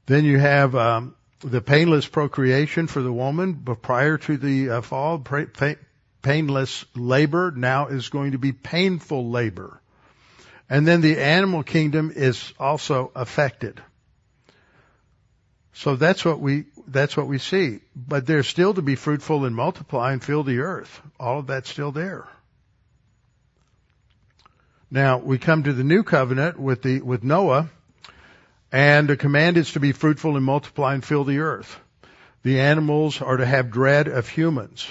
[0.04, 4.80] Then you have um, the painless procreation for the woman, but prior to the uh,
[4.82, 5.24] fall,
[6.20, 9.80] painless labor now is going to be painful labor.
[10.68, 13.80] And then the animal kingdom is also affected.
[15.72, 17.80] So that's what we, that's what we see.
[17.96, 21.00] But there's still to be fruitful and multiply and fill the earth.
[21.18, 22.28] All of that's still there.
[24.90, 27.70] Now we come to the new covenant with the, with Noah
[28.72, 31.78] and the command is to be fruitful and multiply and fill the earth.
[32.42, 34.88] The animals are to have dread of humans.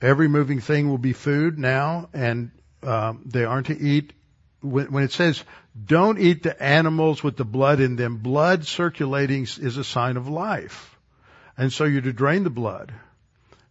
[0.00, 2.50] Every moving thing will be food now, and
[2.82, 4.12] um, they aren't to eat.
[4.60, 5.44] When, when it says
[5.84, 10.28] don't eat the animals with the blood in them, blood circulating is a sign of
[10.28, 10.96] life,
[11.56, 12.92] and so you're to drain the blood.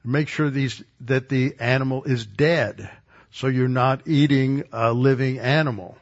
[0.06, 2.89] Make sure these that the animal is dead,
[3.34, 5.98] so you're not eating a living animal.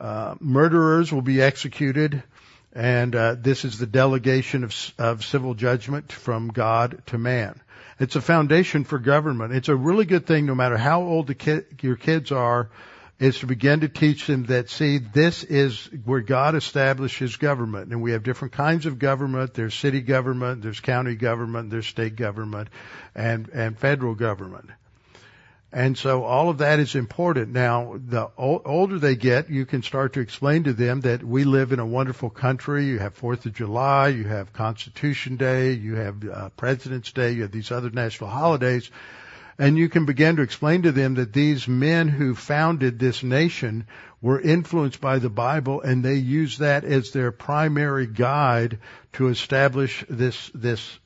[0.00, 2.22] Uh, murderers will be executed.
[2.72, 7.60] And uh, this is the delegation of, of civil judgment from God to man.
[7.98, 9.52] It's a foundation for government.
[9.52, 12.70] It's a really good thing, no matter how old kid, your kids are,
[13.18, 17.90] is to begin to teach them that, see, this is where God establishes government.
[17.90, 19.54] And we have different kinds of government.
[19.54, 22.68] There's city government, there's county government, there's state government,
[23.14, 24.70] and, and federal government.
[25.70, 27.52] And so all of that is important.
[27.52, 31.72] Now, the older they get, you can start to explain to them that we live
[31.72, 32.86] in a wonderful country.
[32.86, 37.42] You have Fourth of July, you have Constitution Day, you have uh, President's Day, you
[37.42, 38.90] have these other national holidays.
[39.58, 43.86] And you can begin to explain to them that these men who founded this nation
[44.22, 48.78] were influenced by the Bible and they use that as their primary guide
[49.14, 50.98] to establish this, this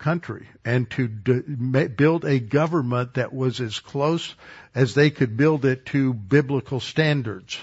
[0.00, 4.34] country and to build a government that was as close
[4.74, 7.58] as they could build it to biblical standards.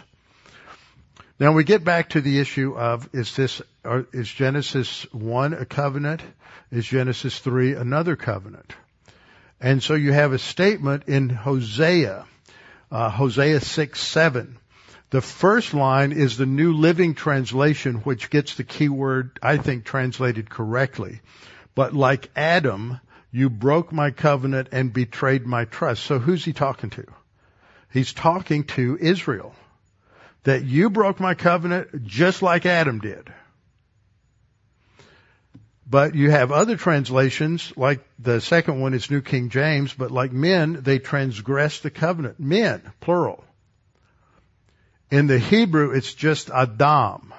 [1.40, 3.62] Now we get back to the issue of is this
[4.14, 6.22] is Genesis 1 a covenant?
[6.72, 8.74] Is Genesis 3 another covenant?
[9.60, 12.26] And so you have a statement in Hosea,
[12.92, 14.58] uh, Hosea 6, 7.
[15.10, 19.86] The first line is the New Living Translation, which gets the key word, I think,
[19.86, 21.22] translated correctly.
[21.78, 23.00] But like Adam,
[23.32, 26.02] you broke my covenant and betrayed my trust.
[26.02, 27.06] So who's he talking to?
[27.94, 29.54] He's talking to Israel.
[30.42, 33.32] That you broke my covenant just like Adam did.
[35.88, 40.32] But you have other translations, like the second one is New King James, but like
[40.32, 42.40] men, they transgress the covenant.
[42.40, 43.46] Men, plural.
[45.12, 47.36] In the Hebrew, it's just Adam,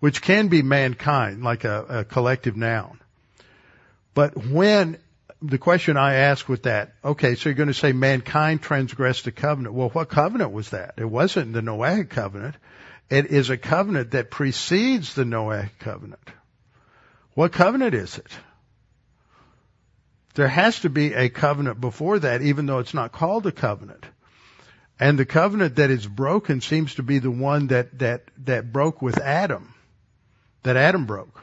[0.00, 2.99] which can be mankind, like a, a collective noun.
[4.14, 4.98] But when
[5.42, 9.32] the question I ask with that, okay, so you're going to say mankind transgressed the
[9.32, 9.74] covenant.
[9.74, 10.94] Well, what covenant was that?
[10.98, 12.56] It wasn't the Noahic covenant.
[13.08, 16.28] It is a covenant that precedes the Noahic covenant.
[17.34, 18.30] What covenant is it?
[20.34, 24.04] There has to be a covenant before that, even though it's not called a covenant.
[24.98, 29.00] And the covenant that is broken seems to be the one that, that, that broke
[29.00, 29.74] with Adam.
[30.62, 31.40] That Adam broke.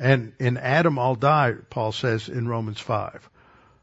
[0.00, 3.28] And in Adam all die, Paul says in Romans 5.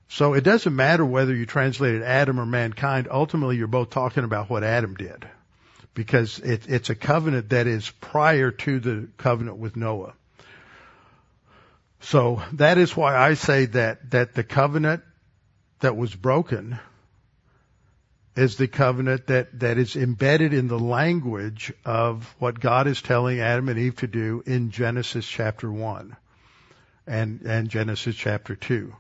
[0.09, 3.07] So it doesn't matter whether you translated Adam or mankind.
[3.09, 5.27] Ultimately, you're both talking about what Adam did.
[5.93, 10.13] Because it, it's a covenant that is prior to the covenant with Noah.
[11.99, 15.03] So that is why I say that, that the covenant
[15.81, 16.79] that was broken
[18.37, 23.39] is the covenant that, that is embedded in the language of what God is telling
[23.39, 26.15] Adam and Eve to do in Genesis chapter 1
[27.07, 28.95] and, and Genesis chapter 2.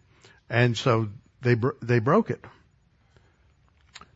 [0.49, 1.09] And so
[1.41, 2.43] they, they broke it.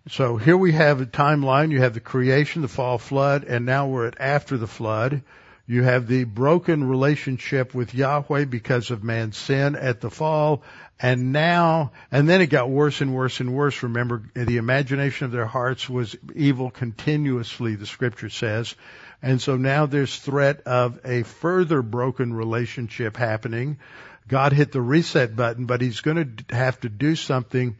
[0.09, 1.71] So here we have a timeline.
[1.71, 5.21] You have the creation, the fall, flood, and now we're at after the flood.
[5.67, 10.63] You have the broken relationship with Yahweh because of man's sin at the fall.
[11.01, 13.81] And now, and then it got worse and worse and worse.
[13.81, 18.75] Remember, the imagination of their hearts was evil continuously, the scripture says.
[19.21, 23.79] And so now there's threat of a further broken relationship happening.
[24.27, 27.77] God hit the reset button, but he's going to have to do something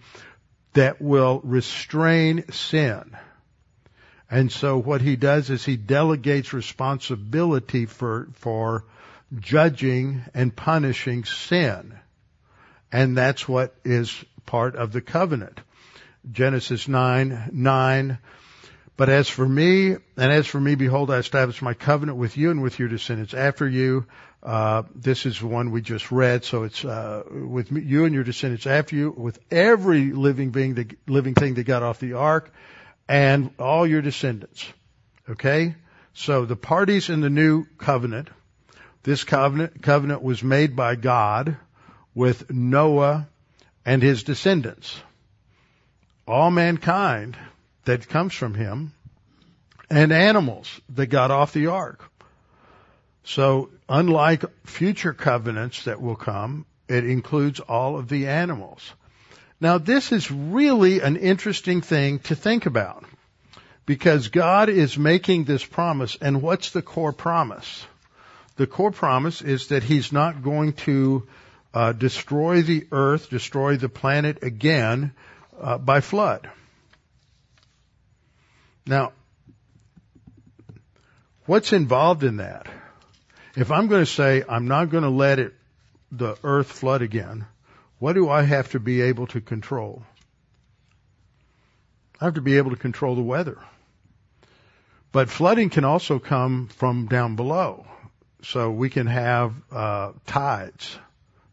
[0.74, 3.16] that will restrain sin.
[4.32, 8.86] And so what he does is he delegates responsibility for, for
[9.40, 12.00] judging and punishing sin.
[12.92, 15.60] And that's what is part of the covenant.
[16.30, 18.18] Genesis 9, 9.
[18.98, 22.52] But as for me, and as for me, behold, I establish my covenant with you
[22.52, 24.06] and with your descendants after you.
[24.44, 28.24] Uh, this is the one we just read, so it's uh, with you and your
[28.24, 32.52] descendants after you, with every living being, the living thing that got off the ark,
[33.08, 34.66] and all your descendants.
[35.30, 35.76] Okay,
[36.14, 38.30] so the parties in the new covenant.
[39.04, 41.58] This covenant covenant was made by God
[42.14, 43.28] with Noah
[43.86, 45.00] and his descendants.
[46.28, 47.38] All mankind
[47.86, 48.94] that comes from him,
[49.90, 52.10] and animals that got off the ark.
[53.24, 58.94] So unlike future covenants that will come, it includes all of the animals.
[59.60, 63.06] Now this is really an interesting thing to think about
[63.86, 67.86] because God is making this promise and what's the core promise?
[68.56, 71.28] The core promise is that He's not going to
[71.74, 75.14] uh, destroy the earth, destroy the planet again
[75.60, 76.50] uh, by flood.
[78.86, 79.14] Now,
[81.46, 82.68] what's involved in that?
[83.56, 85.54] If I'm going to say I'm not going to let it,
[86.12, 87.46] the earth flood again,
[88.00, 90.04] what do I have to be able to control?
[92.20, 93.58] I have to be able to control the weather.
[95.12, 97.86] But flooding can also come from down below.
[98.44, 100.98] So we can have uh, tides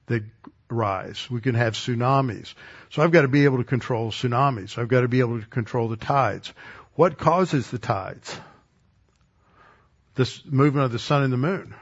[0.09, 0.25] that
[0.69, 1.31] rise.
[1.31, 2.55] We can have tsunamis.
[2.91, 4.77] So I've got to be able to control tsunamis.
[4.77, 6.53] I've got to be able to control the tides.
[6.95, 8.39] What causes the tides?
[10.15, 11.75] This movement of the sun and the moon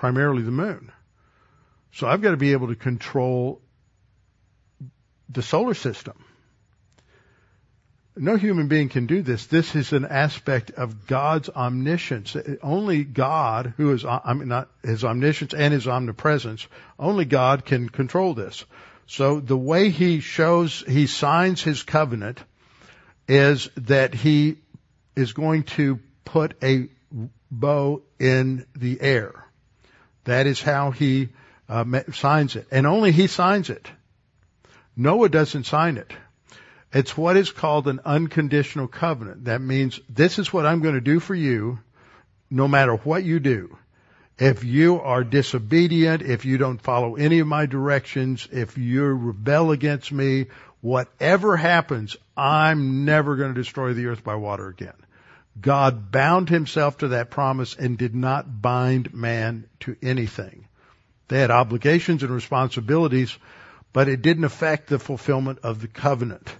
[0.00, 0.90] primarily the moon.
[1.92, 3.60] So I've got to be able to control
[5.28, 6.24] the solar system.
[8.20, 9.46] No human being can do this.
[9.46, 12.36] This is an aspect of God's omniscience.
[12.62, 16.66] Only God, who is, I mean, not his omniscience and his omnipresence,
[16.98, 18.62] only God can control this.
[19.06, 22.38] So the way he shows, he signs his covenant
[23.26, 24.58] is that he
[25.16, 26.90] is going to put a
[27.50, 29.46] bow in the air.
[30.24, 31.30] That is how he
[31.70, 32.66] uh, signs it.
[32.70, 33.90] And only he signs it.
[34.94, 36.12] Noah doesn't sign it.
[36.92, 39.44] It's what is called an unconditional covenant.
[39.44, 41.78] That means this is what I'm going to do for you
[42.50, 43.76] no matter what you do.
[44.38, 49.70] If you are disobedient, if you don't follow any of my directions, if you rebel
[49.70, 50.46] against me,
[50.80, 54.94] whatever happens, I'm never going to destroy the earth by water again.
[55.60, 60.66] God bound himself to that promise and did not bind man to anything.
[61.28, 63.36] They had obligations and responsibilities,
[63.92, 66.52] but it didn't affect the fulfillment of the covenant.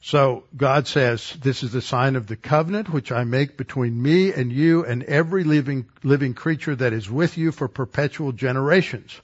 [0.00, 4.32] So God says, this is the sign of the covenant which I make between me
[4.32, 9.20] and you and every living, living creature that is with you for perpetual generations.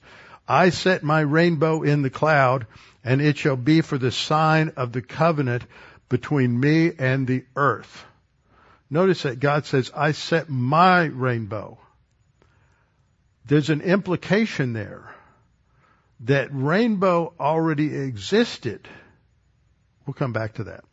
[0.47, 2.67] I set my rainbow in the cloud
[3.03, 5.63] and it shall be for the sign of the covenant
[6.09, 8.05] between me and the earth.
[8.89, 11.79] Notice that God says, I set my rainbow.
[13.45, 15.13] There's an implication there
[16.21, 18.87] that rainbow already existed.
[20.05, 20.83] We'll come back to that.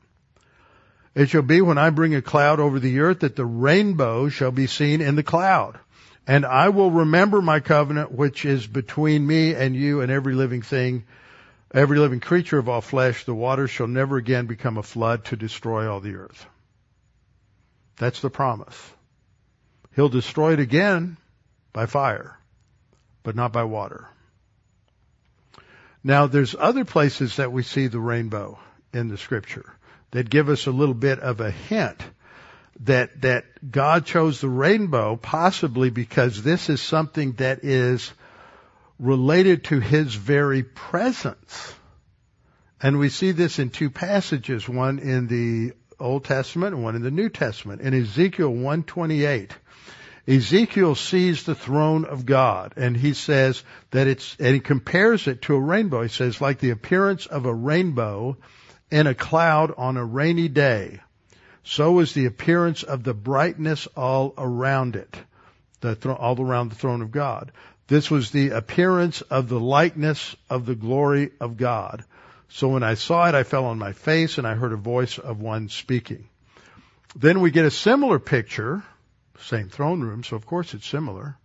[1.15, 4.51] It shall be when I bring a cloud over the earth that the rainbow shall
[4.51, 5.79] be seen in the cloud.
[6.27, 10.63] And I will remember my covenant which is between me and you and every living
[10.63, 11.05] thing,
[11.75, 13.25] every living creature of all flesh.
[13.25, 16.47] The waters shall never again become a flood to destroy all the earth.
[17.99, 18.93] That's the promise.
[19.95, 21.19] He'll destroy it again
[21.75, 22.39] by fire,
[23.23, 24.09] but not by water.
[26.03, 28.59] Now there's other places that we see the rainbow
[28.93, 29.72] in the scripture
[30.11, 32.03] that give us a little bit of a hint
[32.80, 38.12] that, that God chose the rainbow possibly because this is something that is
[38.99, 41.74] related to His very presence.
[42.80, 47.03] And we see this in two passages, one in the Old Testament and one in
[47.03, 47.80] the New Testament.
[47.80, 49.53] In Ezekiel 128,
[50.26, 55.43] Ezekiel sees the throne of God and he says that it's, and he compares it
[55.43, 56.03] to a rainbow.
[56.03, 58.36] He says like the appearance of a rainbow
[58.93, 61.01] in a cloud on a rainy day.
[61.64, 65.16] So is the appearance of the brightness all around it,
[65.80, 67.53] the th- all around the throne of God.
[67.88, 72.05] This was the appearance of the likeness of the glory of God.
[72.49, 75.18] So when I saw it, I fell on my face and I heard a voice
[75.18, 76.28] of one speaking.
[77.16, 78.84] Then we get a similar picture
[79.40, 81.36] same throne room, so of course it's similar.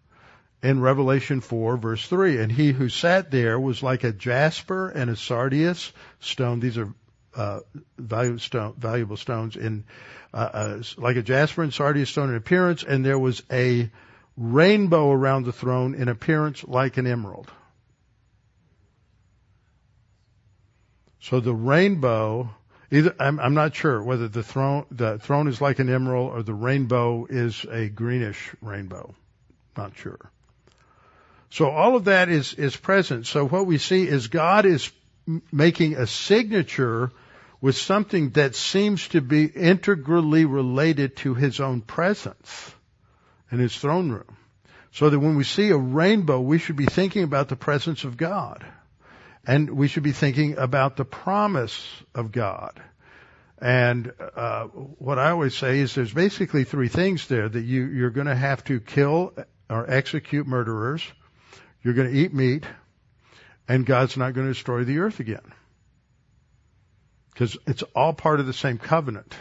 [0.62, 5.10] In Revelation 4 verse 3, and he who sat there was like a jasper and
[5.10, 6.60] a sardius stone.
[6.60, 6.94] These are
[7.38, 7.60] uh,
[7.98, 9.86] valuable, stone, valuable stones in
[10.34, 13.90] uh, uh, like a jasper and sardius stone in appearance, and there was a
[14.36, 17.50] rainbow around the throne in appearance like an emerald.
[21.20, 22.50] So the rainbow
[22.90, 26.44] Either I'm, I'm not sure whether the throne the throne is like an emerald or
[26.44, 29.14] the rainbow is a greenish rainbow.
[29.76, 30.32] Not sure.
[31.50, 33.28] So all of that is is present.
[33.28, 34.90] So what we see is God is
[35.52, 37.12] making a signature
[37.60, 42.72] with something that seems to be integrally related to His own presence
[43.52, 44.38] in His throne room.
[44.92, 48.18] So that when we see a rainbow, we should be thinking about the presence of
[48.18, 48.66] God.
[49.46, 52.82] And we should be thinking about the promise of God.
[53.60, 58.12] And uh, what I always say is there's basically three things there that you, you're
[58.12, 59.34] going to have to kill
[59.70, 61.04] or execute murderers.
[61.82, 62.66] You're going to eat meat,
[63.68, 65.54] and God's not going to destroy the earth again.
[67.38, 69.36] Because it's all part of the same covenant.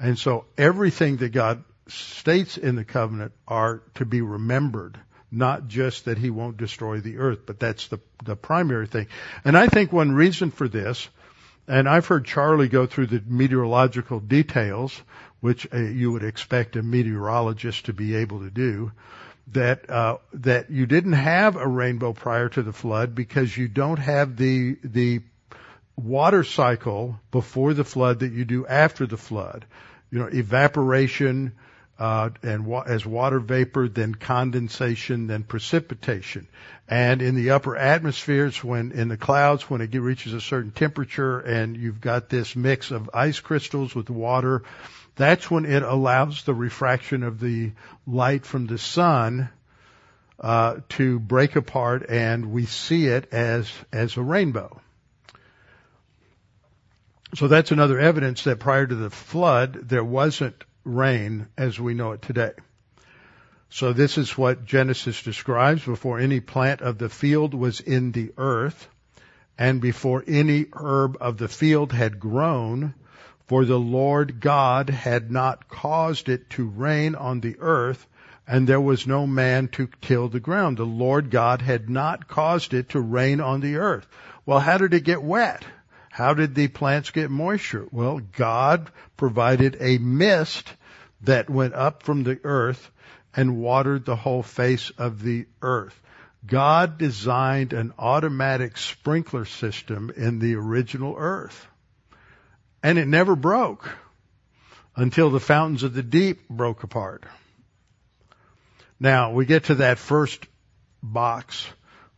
[0.00, 4.98] And so everything that God states in the covenant are to be remembered
[5.30, 9.06] not just that he won't destroy the earth, but that's the, the primary thing.
[9.44, 11.08] And I think one reason for this,
[11.68, 15.00] and I've heard Charlie go through the meteorological details,
[15.38, 18.90] which uh, you would expect a meteorologist to be able to do,
[19.52, 23.98] that uh, that you didn't have a rainbow prior to the flood because you don't
[23.98, 25.20] have the the
[25.96, 29.64] water cycle before the flood that you do after the flood.
[30.10, 31.52] You know, evaporation,
[31.98, 36.48] uh, and wa- as water vapor, then condensation, then precipitation.
[36.88, 41.40] And in the upper atmospheres, when in the clouds, when it reaches a certain temperature,
[41.40, 44.62] and you've got this mix of ice crystals with water,
[45.16, 47.72] that's when it allows the refraction of the
[48.06, 49.48] light from the sun
[50.40, 54.80] uh, to break apart, and we see it as as a rainbow.
[57.34, 62.12] So that's another evidence that prior to the flood, there wasn't rain as we know
[62.12, 62.52] it today.
[63.70, 68.30] So this is what Genesis describes before any plant of the field was in the
[68.38, 68.88] earth
[69.58, 72.94] and before any herb of the field had grown,
[73.48, 78.06] for the Lord God had not caused it to rain on the earth,
[78.46, 80.76] and there was no man to till the ground.
[80.76, 84.06] The Lord God had not caused it to rain on the earth.
[84.46, 85.64] Well, how did it get wet?
[86.14, 87.88] How did the plants get moisture?
[87.90, 90.72] Well, God provided a mist
[91.22, 92.88] that went up from the earth
[93.34, 96.00] and watered the whole face of the earth.
[96.46, 101.66] God designed an automatic sprinkler system in the original earth.
[102.80, 103.90] And it never broke
[104.94, 107.24] until the fountains of the deep broke apart.
[109.00, 110.46] Now we get to that first
[111.02, 111.66] box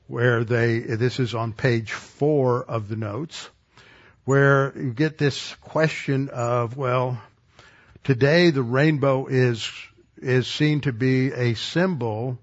[0.07, 3.49] where they, this is on page four of the notes
[4.27, 7.18] where you get this question of, well,
[8.03, 9.70] today the rainbow is,
[10.16, 12.37] is seen to be a symbol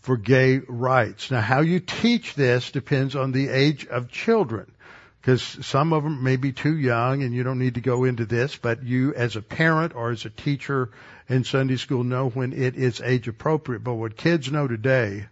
[0.00, 1.30] for gay rights.
[1.30, 4.70] Now how you teach this depends on the age of children.
[5.20, 8.24] Because some of them may be too young and you don't need to go into
[8.24, 10.90] this, but you as a parent or as a teacher
[11.28, 13.84] in Sunday school know when it is age appropriate.
[13.84, 15.26] But what kids know today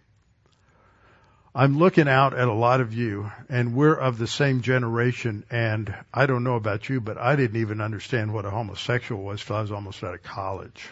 [1.55, 5.43] I'm looking out at a lot of you, and we're of the same generation.
[5.49, 9.43] And I don't know about you, but I didn't even understand what a homosexual was
[9.43, 10.87] till I was almost out of college,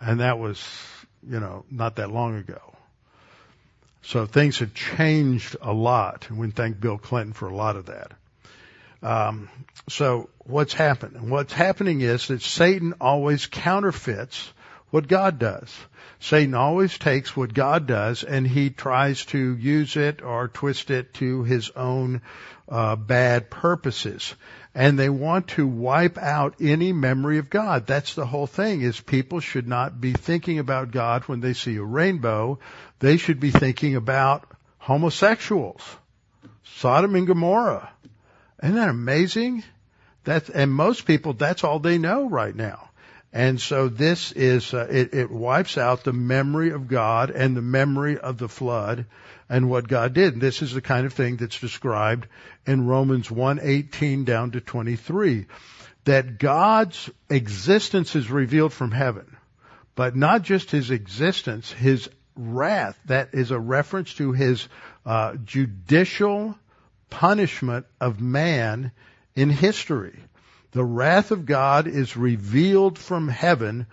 [0.00, 0.62] and that was,
[1.28, 2.60] you know, not that long ago.
[4.02, 7.86] So things have changed a lot, and we thank Bill Clinton for a lot of
[7.86, 8.12] that.
[9.02, 9.48] Um,
[9.88, 11.30] so what's happened?
[11.30, 14.52] What's happening is that Satan always counterfeits
[14.94, 15.76] what God does.
[16.20, 21.12] Satan always takes what God does and he tries to use it or twist it
[21.14, 22.22] to his own
[22.68, 24.36] uh, bad purposes.
[24.72, 27.88] And they want to wipe out any memory of God.
[27.88, 31.74] That's the whole thing is people should not be thinking about God when they see
[31.74, 32.60] a rainbow.
[33.00, 35.82] They should be thinking about homosexuals,
[36.76, 37.90] Sodom and Gomorrah,
[38.62, 39.64] Isn't that amazing?
[40.22, 42.90] That's, and most people, that's all they know right now.
[43.34, 47.62] And so this is, uh, it, it wipes out the memory of God and the
[47.62, 49.06] memory of the flood
[49.48, 50.38] and what God did.
[50.38, 52.28] This is the kind of thing that's described
[52.64, 55.46] in Romans 1:18 down to 23
[56.04, 59.36] that God's existence is revealed from heaven.
[59.96, 64.68] But not just his existence, his wrath, that is a reference to his
[65.04, 66.56] uh, judicial
[67.10, 68.92] punishment of man
[69.34, 70.20] in history.
[70.74, 73.86] The wrath of God is revealed from heaven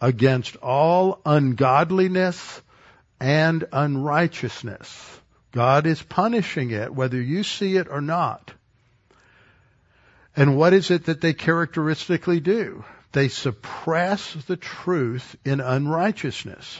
[0.00, 2.62] against all ungodliness
[3.18, 5.20] and unrighteousness.
[5.50, 8.52] God is punishing it whether you see it or not.
[10.36, 12.84] And what is it that they characteristically do?
[13.10, 16.78] They suppress the truth in unrighteousness.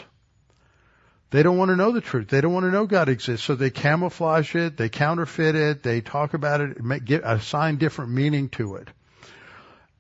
[1.31, 2.29] They don't want to know the truth.
[2.29, 3.45] They don't want to know God exists.
[3.45, 6.77] So they camouflage it, they counterfeit it, they talk about it,
[7.25, 8.89] assign different meaning to it.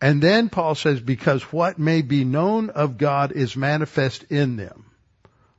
[0.00, 4.84] And then Paul says, because what may be known of God is manifest in them.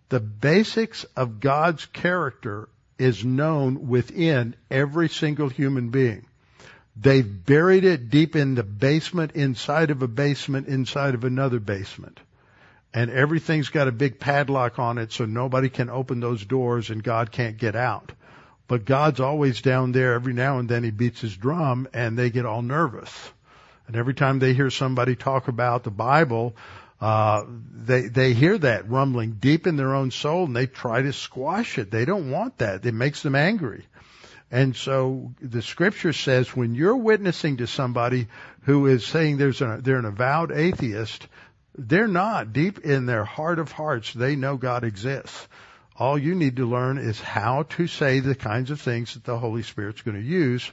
[0.08, 6.26] The basics of God's character is known within every single human being.
[6.96, 12.20] They've buried it deep in the basement, inside of a basement, inside of another basement.
[12.94, 17.04] And everything's got a big padlock on it so nobody can open those doors and
[17.04, 18.12] God can't get out.
[18.68, 20.14] But God's always down there.
[20.14, 23.12] Every now and then he beats his drum and they get all nervous.
[23.90, 26.56] And every time they hear somebody talk about the Bible,
[27.02, 31.12] uh, they they hear that rumbling deep in their own soul and they try to
[31.12, 31.90] squash it.
[31.90, 32.86] They don't want that.
[32.86, 33.88] It makes them angry.
[34.52, 38.28] And so the scripture says when you're witnessing to somebody
[38.62, 41.28] who is saying there's a, they're an avowed atheist,
[41.76, 44.14] they're not deep in their heart of hearts.
[44.14, 45.48] They know God exists.
[45.98, 49.40] All you need to learn is how to say the kinds of things that the
[49.40, 50.72] Holy Spirit's going to use,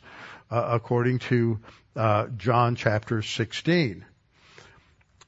[0.50, 1.58] uh, according to
[1.96, 4.04] uh, John chapter 16.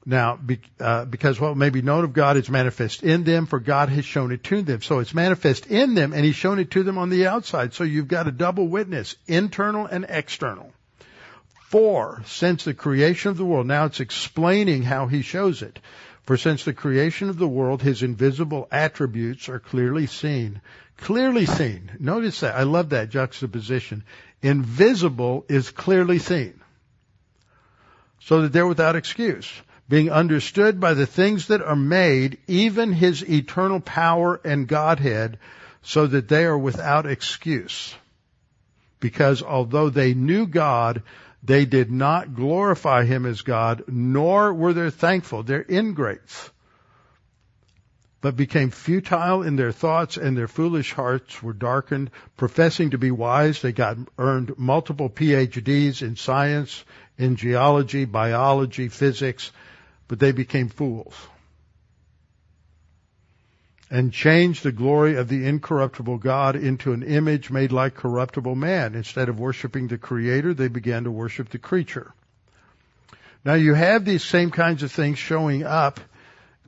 [0.08, 3.60] Now, be, uh, because what may be known of God is manifest in them, for
[3.60, 4.80] God has shown it to them.
[4.80, 7.74] So it's manifest in them, and He's shown it to them on the outside.
[7.74, 10.72] So you've got a double witness, internal and external.
[11.68, 15.78] For, since the creation of the world, now it's explaining how He shows it.
[16.22, 20.62] For since the creation of the world, His invisible attributes are clearly seen.
[20.96, 21.90] Clearly seen.
[22.00, 22.56] Notice that.
[22.56, 24.04] I love that juxtaposition.
[24.42, 26.60] Invisible is clearly seen.
[28.20, 29.50] So that they're without excuse
[29.88, 35.38] being understood by the things that are made, even his eternal power and Godhead,
[35.82, 37.94] so that they are without excuse.
[39.00, 41.02] Because although they knew God,
[41.42, 45.42] they did not glorify him as God, nor were they thankful.
[45.42, 46.50] They're ingrates.
[48.20, 52.10] But became futile in their thoughts and their foolish hearts were darkened.
[52.36, 56.84] Professing to be wise, they got earned multiple PhDs in science,
[57.16, 59.52] in geology, biology, physics,
[60.08, 61.14] but they became fools
[63.90, 68.94] and changed the glory of the incorruptible God into an image made like corruptible man.
[68.94, 72.12] Instead of worshiping the creator, they began to worship the creature.
[73.44, 76.00] Now you have these same kinds of things showing up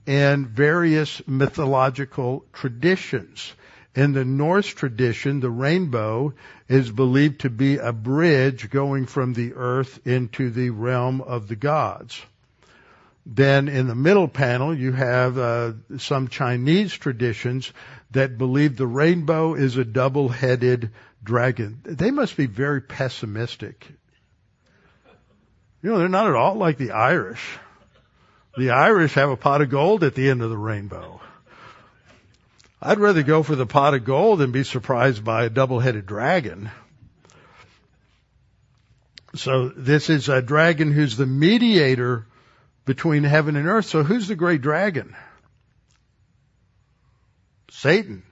[0.07, 3.53] in various mythological traditions.
[3.94, 6.34] In the Norse tradition, the rainbow
[6.68, 11.57] is believed to be a bridge going from the earth into the realm of the
[11.57, 12.22] gods.
[13.26, 17.72] Then in the middle panel, you have uh, some Chinese traditions
[18.12, 20.90] that believe the rainbow is a double-headed
[21.22, 21.80] dragon.
[21.84, 23.86] They must be very pessimistic.
[25.82, 27.59] You know, they're not at all like the Irish.
[28.57, 31.20] The Irish have a pot of gold at the end of the rainbow.
[32.82, 36.70] I'd rather go for the pot of gold than be surprised by a double-headed dragon.
[39.34, 42.26] So this is a dragon who's the mediator
[42.84, 43.86] between heaven and earth.
[43.86, 45.14] So who's the great dragon?
[47.70, 48.24] Satan.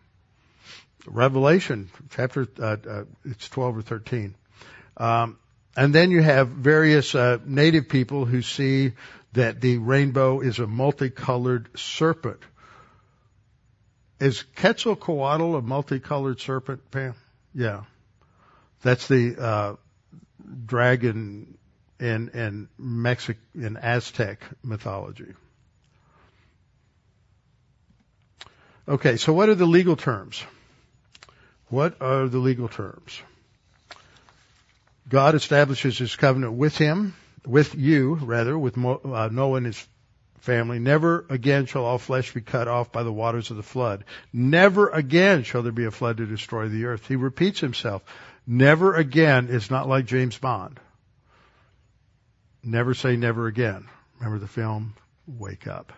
[1.06, 4.34] Revelation chapter uh, uh, it's twelve or thirteen,
[4.98, 5.38] um,
[5.74, 8.92] and then you have various uh, native people who see
[9.33, 12.41] that the rainbow is a multicolored serpent.
[14.20, 17.14] Is Quetzalcoatl a multicolored serpent, Pam?
[17.55, 17.83] Yeah,
[18.83, 19.76] that's the uh,
[20.66, 21.57] dragon
[22.01, 25.35] in in Mexican in Aztec mythology.
[28.89, 30.43] Okay, so what are the legal terms?
[31.68, 33.20] What are the legal terms?
[35.09, 37.14] God establishes his covenant with him,
[37.49, 39.88] with you, rather, with Mo, uh, Noah and his
[40.40, 40.78] family.
[40.78, 44.05] Never again shall all flesh be cut off by the waters of the flood.
[44.32, 47.07] Never again shall there be a flood to destroy the earth.
[47.07, 48.03] He repeats himself.
[48.46, 50.78] Never again is not like James Bond.
[52.62, 53.88] Never say never again.
[54.18, 54.94] Remember the film?
[55.26, 55.92] Wake up.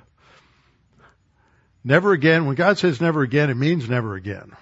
[1.82, 2.46] Never again.
[2.46, 4.52] When God says never again, it means never again.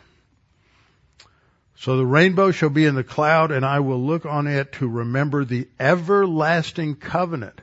[1.80, 4.88] So the rainbow shall be in the cloud and I will look on it to
[4.88, 7.60] remember the everlasting covenant.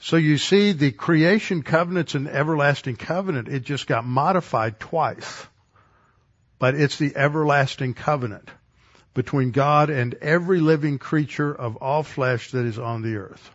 [0.00, 5.46] So you see the creation covenants an everlasting covenant, it just got modified twice.
[6.58, 8.48] But it's the everlasting covenant
[9.14, 13.50] between God and every living creature of all flesh that is on the earth.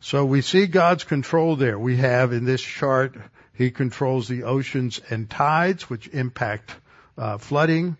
[0.00, 1.78] So we see God's control there.
[1.78, 3.16] We have in this chart,
[3.54, 6.74] He controls the oceans and tides, which impact
[7.20, 7.96] uh, flooding.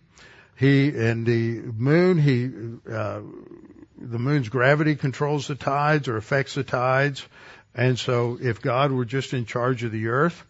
[0.56, 2.50] He and the moon, he
[2.90, 3.20] uh,
[3.98, 7.26] the moon's gravity controls the tides or affects the tides.
[7.74, 10.44] And so if God were just in charge of the earth,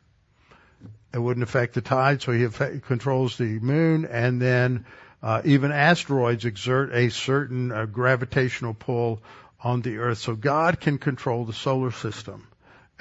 [1.13, 2.23] it wouldn't affect the tide.
[2.23, 4.87] So he affect, controls the moon and then
[5.23, 9.21] uh, even asteroids exert a certain uh, gravitational pull
[9.63, 10.19] on the earth.
[10.19, 12.47] So God can control the solar system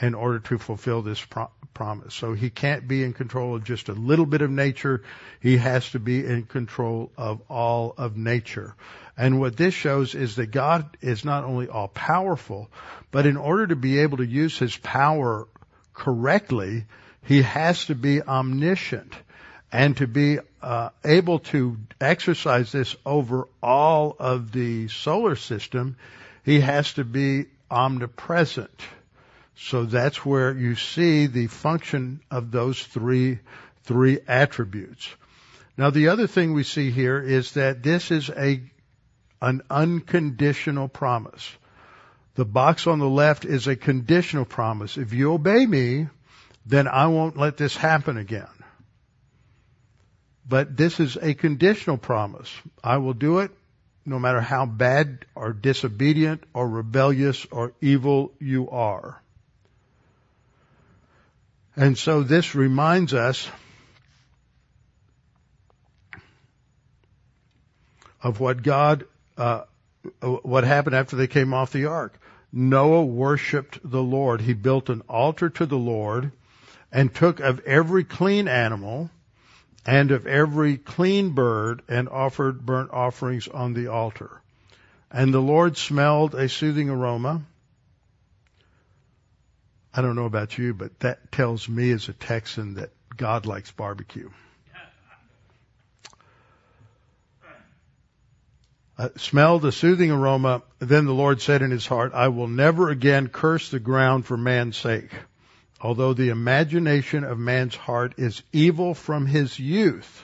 [0.01, 2.13] in order to fulfill this pro- promise.
[2.13, 5.03] So he can't be in control of just a little bit of nature.
[5.39, 8.75] He has to be in control of all of nature.
[9.17, 12.69] And what this shows is that God is not only all powerful,
[13.11, 15.47] but in order to be able to use his power
[15.93, 16.85] correctly,
[17.23, 19.13] he has to be omniscient
[19.71, 25.95] and to be uh, able to exercise this over all of the solar system,
[26.43, 28.81] he has to be omnipresent.
[29.61, 33.39] So that's where you see the function of those three,
[33.83, 35.09] three attributes.
[35.77, 38.61] Now the other thing we see here is that this is a,
[39.41, 41.51] an unconditional promise.
[42.35, 44.97] The box on the left is a conditional promise.
[44.97, 46.07] If you obey me,
[46.65, 48.47] then I won't let this happen again.
[50.47, 52.51] But this is a conditional promise.
[52.81, 53.51] I will do it
[54.05, 59.21] no matter how bad or disobedient or rebellious or evil you are.
[61.79, 63.47] And so this reminds us
[68.21, 69.05] of what God,
[69.37, 69.61] uh,
[70.19, 72.19] what happened after they came off the ark.
[72.51, 74.41] Noah worshiped the Lord.
[74.41, 76.33] He built an altar to the Lord
[76.91, 79.09] and took of every clean animal
[79.85, 84.41] and of every clean bird and offered burnt offerings on the altar.
[85.09, 87.43] And the Lord smelled a soothing aroma
[89.99, 93.69] I don't know about you, but that tells me as a Texan that God likes
[93.69, 94.29] barbecue.
[98.97, 100.61] Uh, smelled a soothing aroma.
[100.79, 104.37] Then the Lord said in his heart, I will never again curse the ground for
[104.37, 105.11] man's sake.
[105.81, 110.23] Although the imagination of man's heart is evil from his youth,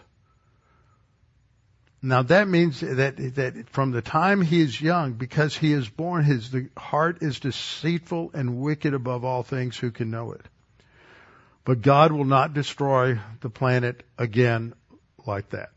[2.10, 6.24] now that means that, that from the time he is young, because he is born,
[6.24, 10.46] his heart is deceitful and wicked above all things who can know it.
[11.64, 14.76] But God will not destroy the planet again
[15.26, 15.72] like that.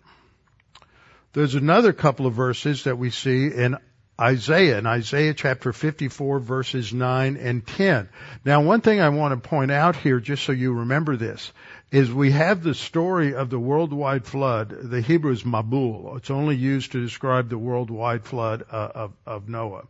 [1.33, 3.79] There's another couple of verses that we see in
[4.20, 8.09] Isaiah, in Isaiah chapter 54 verses 9 and 10.
[8.45, 11.53] Now one thing I want to point out here, just so you remember this,
[11.91, 14.68] is we have the story of the worldwide flood.
[14.68, 16.18] The Hebrew is Mabul.
[16.18, 19.84] It's only used to describe the worldwide flood uh, of, of Noah.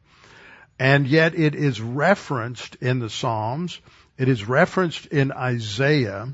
[0.79, 3.81] And yet it is referenced in the Psalms.
[4.17, 6.29] It is referenced in Isaiah.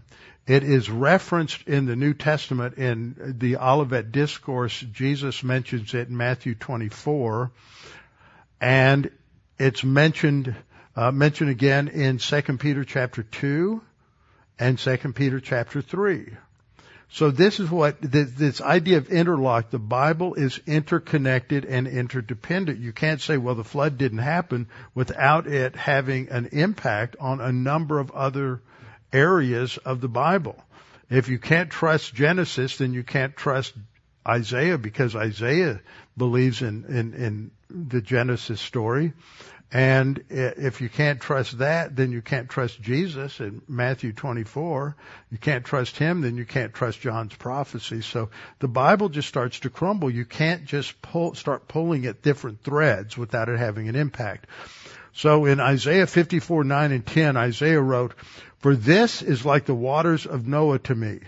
[0.47, 4.79] It is referenced in the New Testament in the Olivet Discourse.
[4.93, 7.51] Jesus mentions it in Matthew 24.
[8.61, 9.11] And
[9.59, 10.55] it's mentioned,
[10.95, 13.81] uh, mentioned again in 2 Peter chapter 2
[14.59, 16.37] and Second Peter chapter 3.
[17.11, 22.81] So this is what, this, idea of interlock, the Bible is interconnected and interdependent.
[22.81, 27.53] You can't say, well, the flood didn't happen without it having an impact on a
[27.53, 28.63] number of other
[29.13, 30.57] areas of the Bible.
[31.09, 33.75] If you can't trust Genesis, then you can't trust
[34.27, 35.81] Isaiah because Isaiah
[36.17, 39.13] believes in, in, in the Genesis story.
[39.75, 44.95] And if you can't trust that, then you can't trust Jesus in Matthew 24.
[45.33, 48.01] You can't trust him, then you can't trust John's prophecy.
[48.01, 50.11] So the Bible just starts to crumble.
[50.11, 54.47] You can't just pull, start pulling at different threads without it having an impact.
[55.13, 58.15] So in Isaiah 54, 9 and 10, Isaiah wrote,
[58.59, 61.19] For this is like the waters of Noah to me.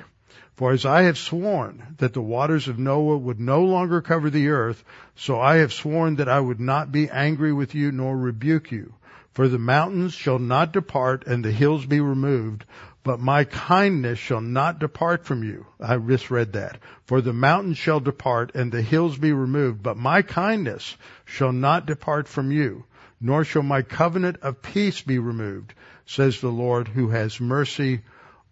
[0.56, 4.48] For as I have sworn that the waters of Noah would no longer cover the
[4.48, 4.82] earth,
[5.14, 8.94] so I have sworn that I would not be angry with you nor rebuke you.
[9.34, 12.64] For the mountains shall not depart and the hills be removed,
[13.04, 15.66] but my kindness shall not depart from you.
[15.78, 16.78] I just read that.
[17.04, 20.96] For the mountains shall depart and the hills be removed, but my kindness
[21.26, 22.84] shall not depart from you,
[23.20, 25.74] nor shall my covenant of peace be removed,
[26.06, 28.00] says the Lord who has mercy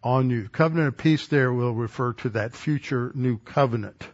[0.05, 0.49] on you.
[0.49, 4.07] Covenant of peace there will refer to that future new covenant.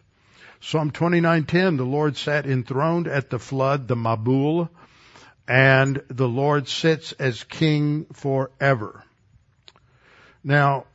[0.61, 4.69] Psalm 29:10, the Lord sat enthroned at the flood, the Mabul,
[5.47, 9.03] and the Lord sits as king forever.
[10.43, 10.85] Now,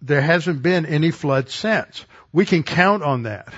[0.00, 2.04] there hasn't been any flood since.
[2.32, 3.52] We can count on that.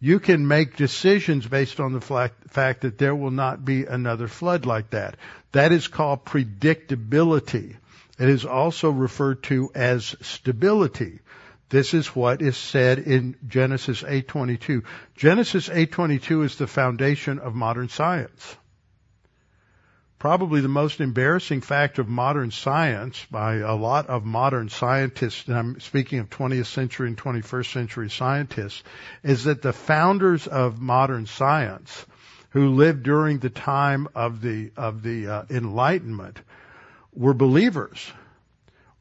[0.00, 4.66] You can make decisions based on the fact that there will not be another flood
[4.66, 5.16] like that.
[5.52, 7.76] That is called predictability.
[8.18, 11.20] It is also referred to as stability.
[11.68, 14.84] This is what is said in Genesis 8:22.
[15.16, 18.56] Genesis 8:22 is the foundation of modern science.
[20.20, 25.56] Probably the most embarrassing fact of modern science by a lot of modern scientists, and
[25.56, 28.82] I'm speaking of 20th century and 21st century scientists,
[29.22, 32.06] is that the founders of modern science
[32.50, 36.40] who lived during the time of the of the uh, enlightenment
[37.14, 38.12] were believers.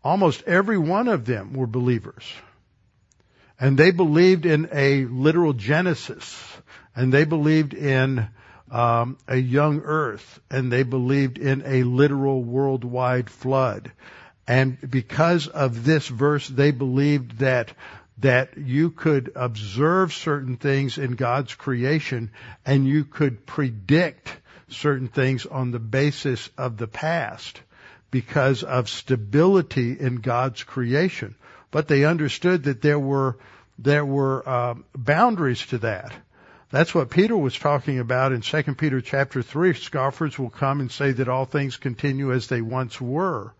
[0.03, 2.24] Almost every one of them were believers.
[3.59, 6.38] And they believed in a literal Genesis.
[6.95, 8.28] And they believed in
[8.70, 10.39] um, a young earth.
[10.49, 13.91] And they believed in a literal worldwide flood.
[14.47, 17.74] And because of this verse, they believed that
[18.20, 22.32] that you could observe certain things in God's creation
[22.66, 24.34] and you could predict
[24.70, 27.59] certain things on the basis of the past
[28.14, 31.34] because of stability in God's creation.
[31.72, 33.39] But they understood that there were
[33.80, 36.14] there were um, boundaries to that.
[36.70, 39.74] That's what Peter was talking about in 2 Peter chapter 3.
[39.74, 43.51] Scoffers will come and say that all things continue as they once were.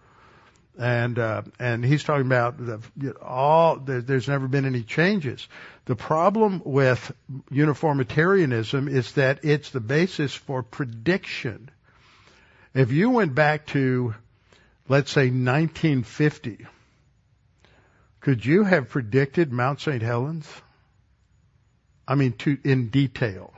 [0.78, 5.48] And, uh, and he's talking about the, all, there, there's never been any changes.
[5.86, 7.12] The problem with
[7.50, 11.70] uniformitarianism is that it's the basis for prediction.
[12.76, 14.16] If you went back to
[14.88, 16.66] let's say 1950,
[18.20, 20.02] could you have predicted Mount St.
[20.02, 20.48] Helens?
[22.08, 23.54] I mean, to, in detail.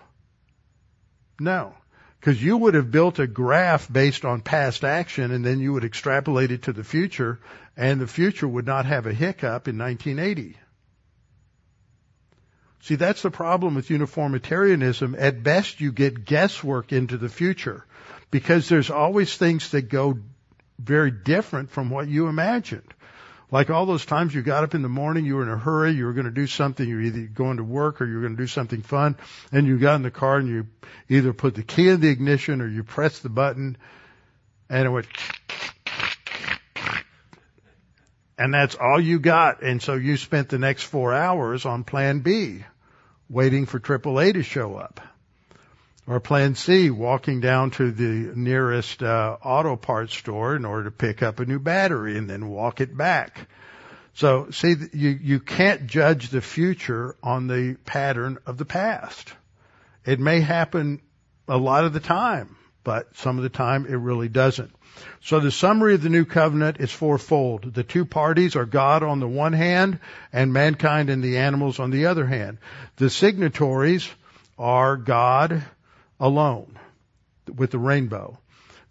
[1.39, 1.73] No.
[2.19, 5.83] Because you would have built a graph based on past action and then you would
[5.83, 7.39] extrapolate it to the future
[7.77, 10.57] and the future would not have a hiccup in 1980.
[12.81, 15.15] See, that's the problem with uniformitarianism.
[15.17, 17.83] At best, you get guesswork into the future
[18.31, 20.19] because there's always things that go
[20.79, 22.93] very different from what you imagined.
[23.51, 25.91] Like all those times you got up in the morning, you were in a hurry,
[25.91, 28.21] you were going to do something, you were either going to work or you were
[28.21, 29.15] going to do something fun,
[29.51, 30.67] and you got in the car and you
[31.09, 33.77] either put the key in the ignition or you pressed the button,
[34.69, 35.05] and it went,
[38.37, 39.61] and that's all you got.
[39.61, 42.63] And so you spent the next four hours on plan B,
[43.29, 44.99] waiting for AAA to show up.
[46.07, 50.91] Or plan C, walking down to the nearest uh, auto parts store in order to
[50.91, 53.47] pick up a new battery and then walk it back.
[54.13, 59.33] So see, you, you can't judge the future on the pattern of the past.
[60.05, 61.01] It may happen
[61.47, 64.71] a lot of the time, but some of the time it really doesn't.
[65.21, 67.73] So the summary of the new covenant is fourfold.
[67.73, 69.99] The two parties are God on the one hand
[70.31, 72.59] and mankind and the animals on the other hand.
[72.95, 74.09] The signatories
[74.57, 75.63] are God,
[76.19, 76.77] alone
[77.53, 78.37] with the rainbow.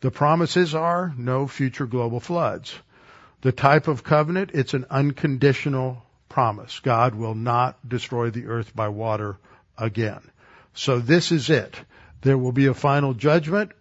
[0.01, 2.75] The promises are no future global floods.
[3.41, 6.81] The type of covenant, it's an unconditional promise.
[6.81, 9.37] God will not destroy the earth by water
[9.79, 10.20] again.
[10.75, 11.75] So this is it.
[12.22, 13.72] There will be a final judgment,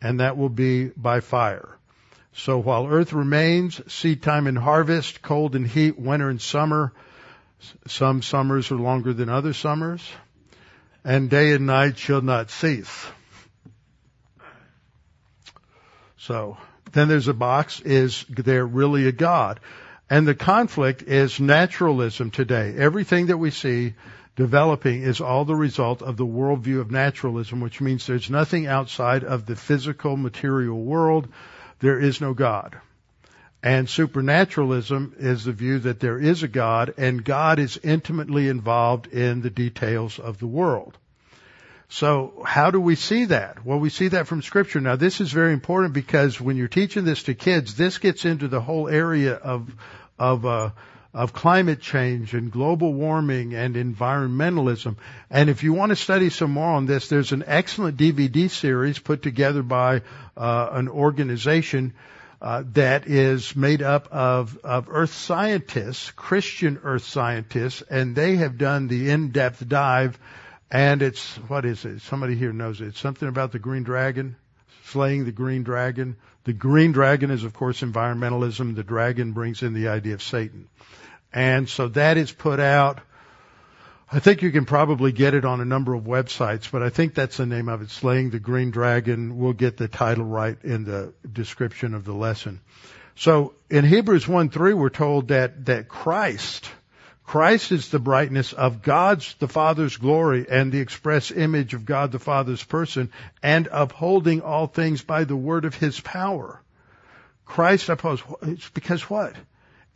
[0.00, 1.76] and that will be by fire.
[2.34, 6.92] So while earth remains, seed time and harvest, cold and heat, winter and summer,
[7.86, 10.02] some summers are longer than other summers
[11.04, 13.06] and day and night shall not cease.
[16.16, 16.56] So
[16.92, 19.60] then there's a box, is there really a God?
[20.08, 22.74] And the conflict is naturalism today.
[22.76, 23.94] Everything that we see
[24.36, 29.24] developing is all the result of the worldview of naturalism, which means there's nothing outside
[29.24, 31.28] of the physical material world.
[31.80, 32.78] There is no God.
[33.62, 39.06] And supernaturalism is the view that there is a God and God is intimately involved
[39.06, 40.98] in the details of the world.
[41.88, 43.64] So how do we see that?
[43.64, 44.80] Well, we see that from scripture.
[44.80, 48.48] Now this is very important because when you're teaching this to kids, this gets into
[48.48, 49.70] the whole area of,
[50.18, 50.70] of, uh,
[51.14, 54.96] of climate change and global warming and environmentalism.
[55.30, 58.98] And if you want to study some more on this, there's an excellent DVD series
[58.98, 60.02] put together by
[60.36, 61.92] uh, an organization
[62.42, 68.58] uh, that is made up of, of earth scientists, Christian earth scientists, and they have
[68.58, 70.18] done the in-depth dive.
[70.68, 72.00] And it's what is it?
[72.00, 72.88] Somebody here knows it.
[72.88, 74.34] It's something about the green dragon,
[74.86, 76.16] slaying the green dragon.
[76.42, 78.74] The green dragon is, of course, environmentalism.
[78.74, 80.68] The dragon brings in the idea of Satan.
[81.32, 83.00] And so that is put out.
[84.14, 87.14] I think you can probably get it on a number of websites, but I think
[87.14, 89.38] that's the name of it, Slaying the Green Dragon.
[89.38, 92.60] We'll get the title right in the description of the lesson.
[93.16, 96.68] So in Hebrews 1 3, we're told that, that Christ,
[97.24, 102.12] Christ is the brightness of God's, the Father's glory and the express image of God
[102.12, 103.10] the Father's person
[103.42, 106.60] and upholding all things by the word of his power.
[107.46, 109.34] Christ upholds, it's because what?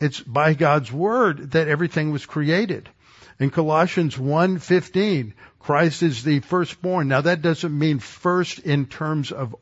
[0.01, 2.89] It's by God's word that everything was created.
[3.39, 7.09] In Colossians 1:15, Christ is the firstborn.
[7.09, 9.55] Now that doesn't mean first in terms of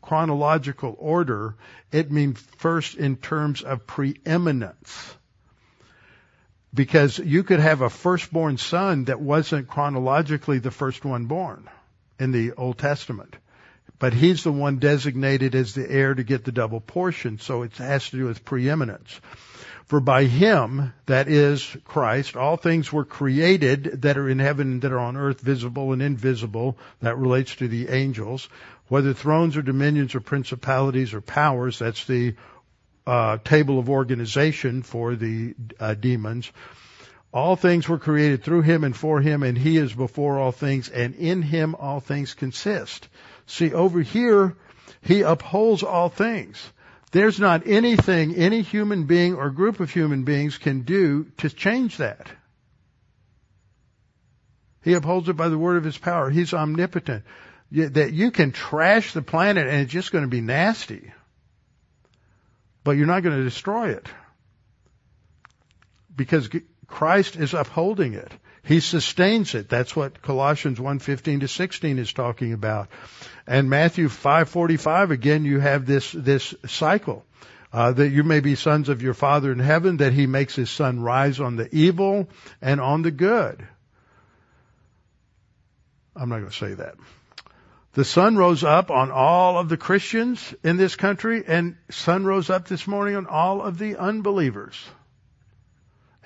[0.00, 1.56] chronological order.
[1.92, 5.14] It means first in terms of preeminence.
[6.72, 11.68] Because you could have a firstborn son that wasn't chronologically the first one born
[12.18, 13.36] in the Old Testament.
[13.98, 17.76] But he's the one designated as the heir to get the double portion, so it
[17.78, 19.20] has to do with preeminence.
[19.88, 24.82] For by him, that is Christ, all things were created that are in heaven and
[24.82, 26.76] that are on earth, visible and invisible.
[27.00, 28.50] That relates to the angels.
[28.88, 32.34] Whether thrones or dominions or principalities or powers, that's the
[33.06, 36.52] uh, table of organization for the uh, demons.
[37.32, 40.90] All things were created through him and for him, and he is before all things,
[40.90, 43.08] and in him all things consist.
[43.46, 44.54] See, over here,
[45.00, 46.58] he upholds all things.
[47.10, 51.98] There's not anything any human being or group of human beings can do to change
[51.98, 52.28] that.
[54.82, 56.30] He upholds it by the word of his power.
[56.30, 57.24] He's omnipotent.
[57.72, 61.12] That you can trash the planet and it's just going to be nasty.
[62.84, 64.06] But you're not going to destroy it.
[66.14, 66.48] Because
[66.86, 68.32] Christ is upholding it.
[68.68, 69.70] He sustains it.
[69.70, 72.88] That's what Colossians 1:15 to 16 is talking about.
[73.46, 77.24] And Matthew 5:45 again you have this this cycle.
[77.72, 80.70] Uh, that you may be sons of your Father in heaven, that He makes His
[80.70, 82.28] sun rise on the evil
[82.60, 83.66] and on the good.
[86.14, 86.96] I'm not going to say that.
[87.92, 92.48] The sun rose up on all of the Christians in this country, and sun rose
[92.50, 94.82] up this morning on all of the unbelievers.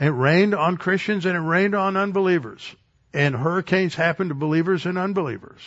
[0.02, 2.74] It rained on Christians and it rained on unbelievers.
[3.14, 5.60] And hurricanes happen to believers and unbelievers.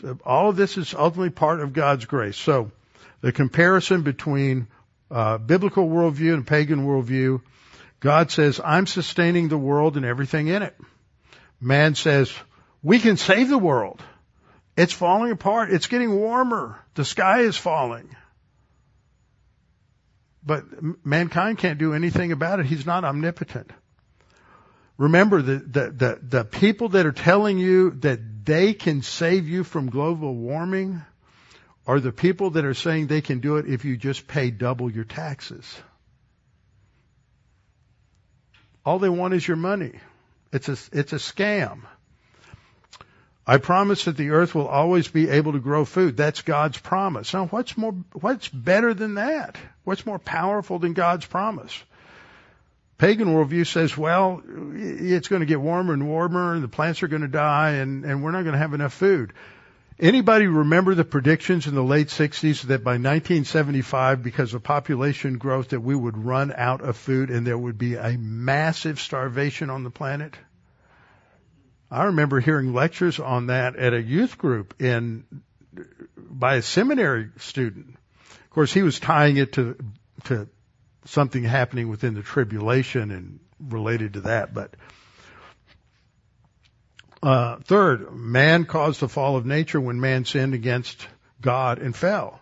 [0.00, 2.38] So all of this is ultimately part of God's grace.
[2.38, 2.70] So
[3.20, 4.66] the comparison between
[5.10, 7.42] uh, biblical worldview and pagan worldview,
[8.00, 10.74] God says, I'm sustaining the world and everything in it.
[11.60, 12.32] Man says,
[12.82, 14.02] we can save the world.
[14.74, 15.70] It's falling apart.
[15.70, 16.78] It's getting warmer.
[16.94, 18.08] The sky is falling.
[20.46, 20.64] But
[21.04, 22.66] mankind can't do anything about it.
[22.66, 23.70] He's not omnipotent.
[24.96, 29.64] Remember the, the, the, the people that are telling you that they can save you
[29.64, 31.02] from global warming
[31.86, 34.90] are the people that are saying they can do it if you just pay double
[34.90, 35.64] your taxes.
[38.84, 39.92] All they want is your money.
[40.52, 41.80] It's a, it's a scam.
[43.46, 46.16] I promise that the earth will always be able to grow food.
[46.16, 47.34] That's God's promise.
[47.34, 49.58] Now what's more, what's better than that?
[49.84, 51.82] What's more powerful than God's promise?
[52.96, 57.08] Pagan worldview says, well, it's going to get warmer and warmer and the plants are
[57.08, 59.32] going to die and, and we're not going to have enough food.
[59.98, 65.68] Anybody remember the predictions in the late 60s that by 1975, because of population growth,
[65.68, 69.84] that we would run out of food and there would be a massive starvation on
[69.84, 70.34] the planet?
[71.94, 75.24] I remember hearing lectures on that at a youth group in
[76.16, 77.96] by a seminary student.
[78.30, 79.76] Of course, he was tying it to
[80.24, 80.48] to
[81.04, 84.52] something happening within the tribulation and related to that.
[84.52, 84.74] But
[87.22, 91.06] uh, third, man caused the fall of nature when man sinned against
[91.40, 92.40] God and fell.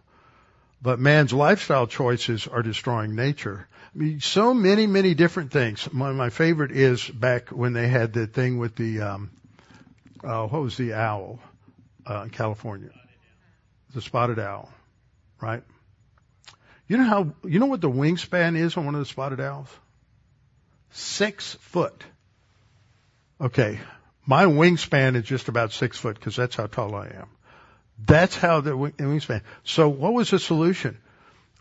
[0.81, 3.69] But man's lifestyle choices are destroying nature.
[3.95, 5.93] I mean, so many, many different things.
[5.93, 9.31] My, my favorite is back when they had the thing with the um,
[10.25, 11.41] uh, what was the owl
[12.09, 12.91] uh, in California?
[13.95, 14.71] The spotted owl,
[15.41, 15.63] right?
[16.89, 19.69] You know how you know what the wingspan is on one of the spotted owls?
[20.91, 22.05] Six foot.
[23.41, 23.81] Okay,
[24.27, 27.29] my wingspan is just about six foot because that's how tall I am.
[28.05, 29.43] That's how the wingspan.
[29.65, 30.99] So what was the solution?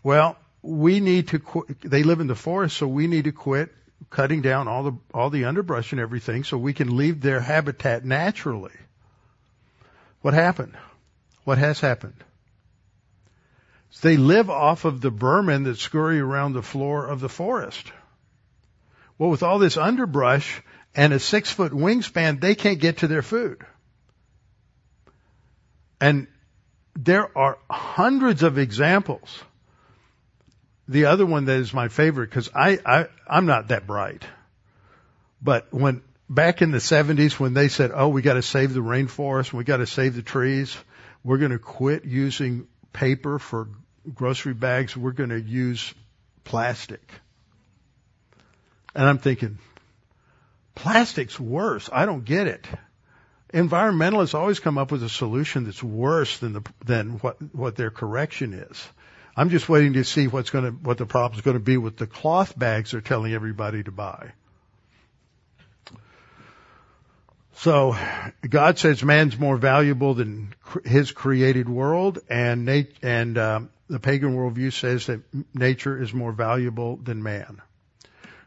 [0.02, 1.80] Well, we need to quit.
[1.80, 3.72] They live in the forest, so we need to quit
[4.10, 8.04] cutting down all the all the underbrush and everything so we can leave their habitat
[8.04, 8.72] naturally.
[10.20, 10.76] What happened?
[11.44, 12.22] What has happened?
[14.00, 17.92] They live off of the vermin that scurry around the floor of the forest.
[19.18, 20.62] Well, with all this underbrush
[20.94, 23.64] and a six foot wingspan, they can't get to their food.
[26.00, 26.26] And
[26.94, 29.42] there are hundreds of examples.
[30.92, 34.24] The other one that is my favorite, because I, I, I'm not that bright.
[35.40, 39.54] But when, back in the 70s when they said, oh, we gotta save the rainforest,
[39.54, 40.76] we gotta save the trees,
[41.24, 43.68] we're gonna quit using paper for
[44.12, 45.94] grocery bags, we're gonna use
[46.44, 47.10] plastic.
[48.94, 49.56] And I'm thinking,
[50.74, 51.88] plastic's worse.
[51.90, 52.66] I don't get it.
[53.54, 57.90] Environmentalists always come up with a solution that's worse than the, than what, what their
[57.90, 58.86] correction is.
[59.36, 61.96] I'm just waiting to see what's going to, what the problem's going to be with
[61.96, 64.32] the cloth bags they're telling everybody to buy.
[67.56, 67.96] So
[68.48, 70.54] God says man's more valuable than
[70.84, 75.20] his created world, and nat- and um, the pagan worldview says that
[75.54, 77.62] nature is more valuable than man.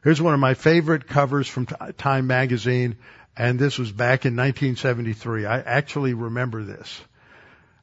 [0.03, 1.65] Here's one of my favorite covers from
[1.97, 2.97] Time magazine,
[3.37, 5.45] and this was back in 1973.
[5.45, 7.01] I actually remember this.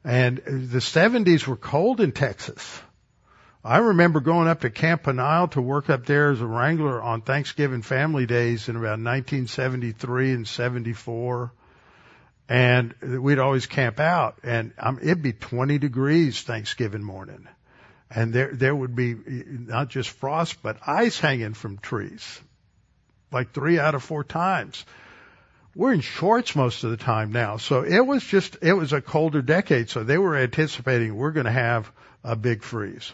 [0.05, 2.81] And the 70s were cold in Texas.
[3.65, 7.21] I remember going up to Camp Peniel to work up there as a wrangler on
[7.21, 11.53] Thanksgiving family days in about 1973 and 74.
[12.49, 17.47] And we'd always camp out and um, it'd be 20 degrees Thanksgiving morning
[18.13, 22.41] and there there would be not just frost but ice hanging from trees,
[23.31, 24.85] like three out of four times.
[25.75, 29.01] We're in shorts most of the time now, so it was just it was a
[29.01, 29.89] colder decade.
[29.89, 31.91] So they were anticipating we're going to have
[32.23, 33.11] a big freeze.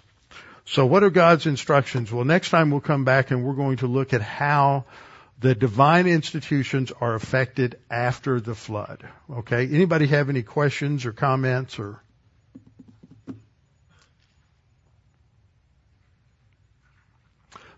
[0.72, 2.12] So what are God's instructions?
[2.12, 4.86] Well, next time we'll come back and we're going to look at how
[5.40, 9.04] the divine institutions are affected after the flood.
[9.32, 9.66] Okay?
[9.66, 12.04] Anybody have any questions or comments or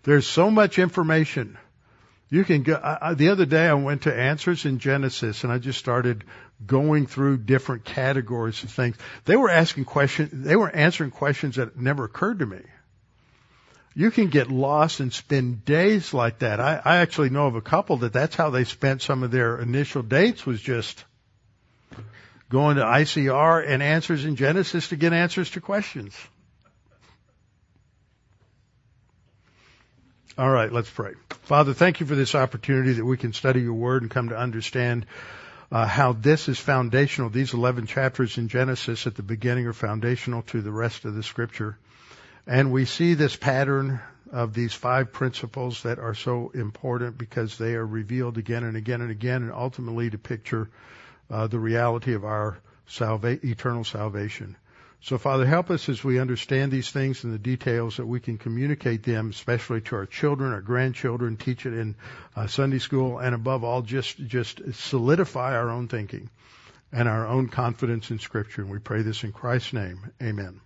[0.02, 1.56] There's so much information.
[2.28, 5.56] You can go, I, the other day I went to answers in Genesis and I
[5.58, 6.24] just started
[6.66, 8.96] going through different categories of things.
[9.24, 12.60] They were asking questions, they were answering questions that never occurred to me.
[13.94, 16.60] You can get lost and spend days like that.
[16.60, 19.58] I, I actually know of a couple that that's how they spent some of their
[19.58, 21.04] initial dates was just
[22.48, 26.16] going to ICR and answers in Genesis to get answers to questions.
[30.38, 31.12] All right, let's pray.
[31.42, 34.36] Father, thank you for this opportunity that we can study your word and come to
[34.36, 35.04] understand
[35.70, 37.28] uh, how this is foundational.
[37.28, 41.22] These 11 chapters in Genesis at the beginning are foundational to the rest of the
[41.22, 41.76] scripture.
[42.46, 44.00] And we see this pattern
[44.32, 49.00] of these five principles that are so important because they are revealed again and again
[49.00, 50.70] and again and ultimately to picture
[51.30, 54.56] uh, the reality of our salva- eternal salvation.
[55.02, 58.38] So Father, help us as we understand these things and the details that we can
[58.38, 61.96] communicate them, especially to our children, our grandchildren, teach it in
[62.36, 66.30] uh, Sunday school, and above all, just, just solidify our own thinking
[66.92, 68.62] and our own confidence in Scripture.
[68.62, 70.12] And we pray this in Christ's name.
[70.22, 70.60] Amen.